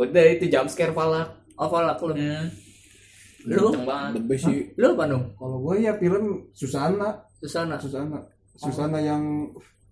Udah 0.00 0.24
itu 0.32 0.48
jump 0.48 0.72
scare 0.72 0.96
palak. 0.96 1.28
oh 1.60 1.68
falak 1.68 2.00
lu. 2.00 2.16
Hmm. 2.16 2.48
Lu 3.44 3.72
banget. 3.84 4.16
the 4.16 4.22
best 4.24 4.48
sih 4.48 4.72
lu 4.80 4.96
apa 4.96 5.04
dong? 5.12 5.36
kalau 5.36 5.60
gue 5.60 5.84
ya 5.84 5.92
film 6.00 6.48
Susana 6.56 7.20
Susana. 7.36 7.76
Susana 7.76 8.18
Susana 8.56 8.98
yang 9.00 9.48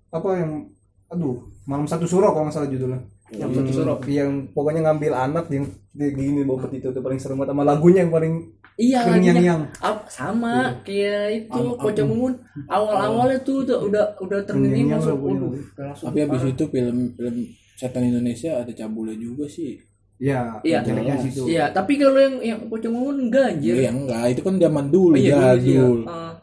apa 0.08 0.28
yang 0.36 0.64
aduh 1.12 1.40
malam 1.64 1.84
satu 1.88 2.04
suro 2.04 2.32
kalau 2.32 2.48
nggak 2.48 2.56
salah 2.56 2.68
judulnya 2.68 3.00
yang 3.32 3.52
satu 3.52 3.72
suro 3.72 3.94
yang 4.08 4.48
pokoknya 4.52 4.88
ngambil 4.88 5.12
anak 5.12 5.44
yang 5.52 5.64
di 5.92 6.06
gini 6.12 6.44
bawa 6.44 6.68
peti 6.68 6.80
itu 6.80 7.00
paling 7.00 7.20
serem 7.20 7.40
banget 7.40 7.52
sama 7.52 7.64
lagunya 7.64 8.04
yang 8.04 8.12
paling 8.12 8.34
Iya 8.78 8.98
yang- 9.10 9.42
yang. 9.42 9.62
Sama 10.06 10.70
kayak 10.80 11.44
itu 11.44 11.60
pocong 11.76 12.08
mumun 12.08 12.32
awal-awalnya 12.64 13.42
tuh 13.42 13.66
udah 13.66 13.78
udah 13.82 14.04
udah 14.16 14.38
langsung 14.46 15.18
lagunya. 15.18 15.42
waduh 15.42 15.52
tapi 15.98 16.18
habis 16.22 16.42
itu 16.46 16.64
film 16.68 16.96
film 17.12 17.36
setan 17.74 18.02
Indonesia 18.04 18.50
ada 18.56 18.70
cabulnya 18.70 19.14
juga 19.14 19.44
sih 19.46 19.74
ya 20.16 20.58
Iya. 20.62 20.82
situ 21.20 21.46
Iya, 21.46 21.70
tapi 21.70 21.94
kalau 21.94 22.18
yang 22.18 22.36
yang 22.38 22.60
pocong 22.66 22.90
mumun 22.90 23.16
enggak 23.26 23.54
anjir. 23.54 23.74
Iya 23.76 23.90
enggak, 23.92 24.24
itu 24.28 24.42
kan 24.42 24.54
zaman 24.58 24.86
dulu, 24.88 25.14
Oh, 25.14 25.16
iya, 25.16 25.30
ya. 25.30 25.54
jadul. 25.54 26.00
Ah. 26.06 26.34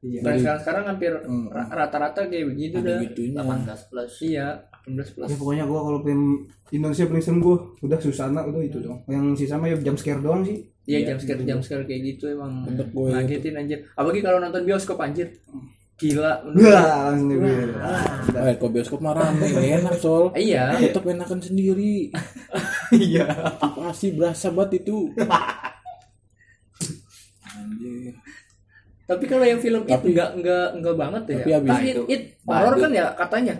Iya. 0.00 0.20
Nah, 0.20 0.32
sekarang 0.34 0.60
sekarang 0.60 0.84
hampir 0.84 1.12
Hmm. 1.16 1.46
ra- 1.48 1.70
rata-rata 1.72 2.26
kayak 2.26 2.46
begitu 2.50 2.76
dah. 2.82 2.98
gitunya. 3.00 3.38
18 3.40 3.86
plus. 3.86 4.12
Iya, 4.20 4.46
18 4.84 5.08
plus. 5.10 5.28
Ya, 5.30 5.36
pokoknya 5.38 5.64
gua 5.64 5.80
kalau 5.80 6.00
film 6.02 6.22
Indonesia 6.68 7.06
paling 7.06 7.22
serem 7.22 7.38
gua 7.40 7.56
udah 7.80 7.98
Susana 7.98 8.40
udah 8.42 8.60
itu 8.60 8.78
dong. 8.78 8.98
Yang 9.06 9.24
sisa 9.40 9.56
mah 9.56 9.66
ya 9.66 9.76
jump 9.80 9.96
scare 9.96 10.18
doang 10.18 10.42
sih. 10.42 10.58
Iya, 10.84 10.98
Iya, 11.00 11.06
jam 11.08 11.16
scare 11.16 11.42
jam 11.48 11.60
scare 11.64 11.84
kayak 11.88 12.02
gitu 12.04 12.24
emang 12.28 12.68
gue 12.68 13.08
ngagetin 13.08 13.56
anjir. 13.56 13.78
Apalagi 13.96 14.20
kalau 14.20 14.36
nonton 14.36 14.68
bioskop 14.68 15.00
anjir. 15.00 15.32
Gila. 15.94 16.42
Wah, 16.44 17.14
langsung. 17.14 17.40
Eh, 18.34 18.54
kok 18.58 18.70
bioskop 18.74 19.00
mah 19.00 19.14
rame, 19.14 19.46
enak 19.48 19.96
sol. 19.96 20.34
Iya. 20.36 20.76
Tetap 20.90 21.06
enakan 21.08 21.40
sendiri. 21.40 22.10
Iya. 22.94 23.26
Pasti 23.74 24.12
berasa 24.12 24.52
banget 24.52 24.84
itu. 24.84 25.10
Anjir. 27.48 28.12
Tapi 29.04 29.24
kalau 29.28 29.44
yang 29.44 29.60
film 29.60 29.84
itu 29.84 29.92
enggak 30.12 30.30
enggak 30.36 30.66
enggak 30.76 30.96
banget 30.96 31.22
ya. 31.28 31.36
Tapi 31.44 31.68
Tapi 31.68 31.86
itu 31.92 32.02
it 32.12 32.22
horor 32.44 32.74
kan 32.76 32.90
ya 32.92 33.06
katanya. 33.16 33.54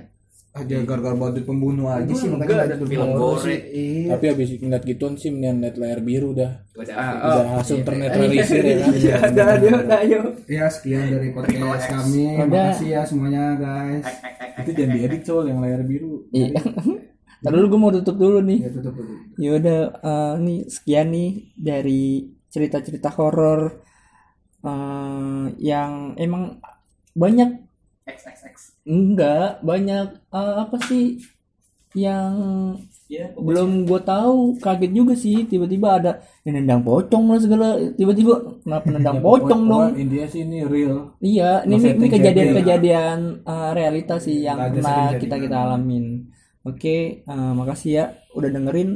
Aja 0.54 0.86
gara-gara 0.86 1.18
badut 1.18 1.42
pembunuh 1.42 1.90
aja 1.90 2.14
sih 2.14 2.30
makanya 2.30 2.70
ada 2.70 2.78
ada 2.78 2.86
film 2.86 3.10
gore. 3.18 3.58
Iya. 3.74 4.14
Tapi 4.14 4.24
habis 4.30 4.48
ngeliat 4.54 4.84
gituan 4.86 5.18
sih 5.18 5.34
mendingan 5.34 5.66
liat 5.66 5.76
layar 5.82 5.98
biru 5.98 6.30
dah. 6.30 6.62
Ah, 6.94 7.10
Udah 7.26 7.44
langsung 7.58 7.82
ternetralisir 7.82 8.62
ya 8.62 8.76
kan. 8.78 8.92
Iya, 8.94 9.14
ada 9.18 9.42
ayo. 10.06 10.20
Ya 10.46 10.70
sekian 10.70 11.10
dari 11.10 11.34
podcast 11.34 11.90
kami. 11.90 12.38
Ada. 12.38 12.46
Makasih 12.46 12.86
ya 12.86 13.02
semuanya 13.02 13.58
guys. 13.58 14.06
Itu 14.62 14.70
jangan 14.78 14.94
diedit 14.94 15.22
sol 15.26 15.42
yang 15.50 15.58
layar 15.58 15.82
biru. 15.82 16.30
Iya. 16.30 16.54
Tadi 17.44 17.60
dulu 17.60 17.66
gue 17.74 17.80
mau 17.82 17.90
tutup 17.90 18.16
dulu 18.16 18.38
nih. 18.46 18.58
Ya 18.62 18.70
tutup 18.70 18.94
tutup. 18.94 19.18
Ya 19.34 19.50
udah 19.58 19.80
eh, 19.90 20.34
nih 20.38 20.58
sekian 20.70 21.10
nih 21.10 21.30
dari 21.58 22.30
cerita-cerita 22.54 23.10
horor 23.10 23.82
eh, 24.62 25.44
yang 25.58 26.14
emang 26.14 26.62
banyak 27.18 27.58
enggak 28.84 29.64
banyak 29.64 30.06
eh, 30.30 30.54
apa 30.60 30.76
sih 30.84 31.18
yang 31.94 32.34
belum 33.38 33.86
gue 33.86 34.00
tahu 34.02 34.58
kaget 34.58 34.90
juga 34.90 35.14
sih 35.14 35.46
tiba-tiba 35.46 36.02
ada 36.02 36.12
yang 36.42 36.58
nendang 36.58 36.82
pocong 36.82 37.30
lah 37.30 37.38
segala 37.38 37.78
tiba-tiba 37.94 38.58
kenapa 38.66 38.86
nendang 38.98 39.22
pocong 39.22 39.62
dong 39.70 39.94
intinya 39.94 40.26
sih 40.26 40.42
ini 40.42 40.66
real 40.66 41.14
Iya, 41.22 41.62
ini, 41.68 41.78
ini, 41.78 42.06
kejadian-kejadian 42.10 43.46
uh, 43.46 43.70
realita 43.70 44.18
sih 44.18 44.42
yang 44.42 44.58
Ada 44.58 44.74
pernah 44.74 45.06
kita 45.20 45.36
kita 45.38 45.56
alamin. 45.56 46.26
Oke, 46.66 47.22
uh, 47.28 47.52
makasih 47.54 47.90
ya 47.92 48.04
udah 48.34 48.50
dengerin. 48.50 48.90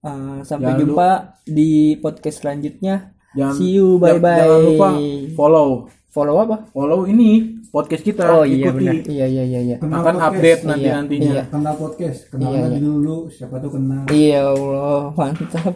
Uh, 0.00 0.40
sampai 0.46 0.72
Jangan 0.72 0.80
jumpa 0.80 1.08
di 1.44 1.96
podcast 1.98 2.44
selanjutnya. 2.44 3.16
Jangan- 3.34 3.56
See 3.58 3.74
you, 3.74 3.98
bye 3.98 4.20
bye. 4.20 4.36
jangan 4.38 4.60
lupa 4.64 4.88
follow 5.34 5.68
Follow 6.10 6.36
apa? 6.36 6.66
follow 6.68 7.06
ini 7.06 7.30
podcast 7.64 8.02
kita 8.02 8.26
Oh 8.26 8.42
iya 8.42 8.66
ikuti 8.66 8.82
benar. 8.82 8.94
Iya 9.06 9.26
iya 9.26 9.42
iya 9.46 9.60
iya. 9.62 9.76
Kenal 9.78 10.02
akan 10.02 10.14
podcast. 10.16 10.26
update 10.28 10.62
nanti 10.66 10.82
Iya, 10.82 10.92
nantinya 10.92 11.30
iya. 11.30 11.42
Kenal 11.46 11.74
podcast, 11.76 12.18
kenalan 12.26 12.50
Iya, 12.50 12.66
iya. 12.66 12.78
dulu, 12.82 13.16
siapa 13.30 13.56
tuh 13.56 13.70
kenal. 13.70 14.02
Iya 14.10 14.40
Allah, 14.44 15.02
mantap. 15.14 15.72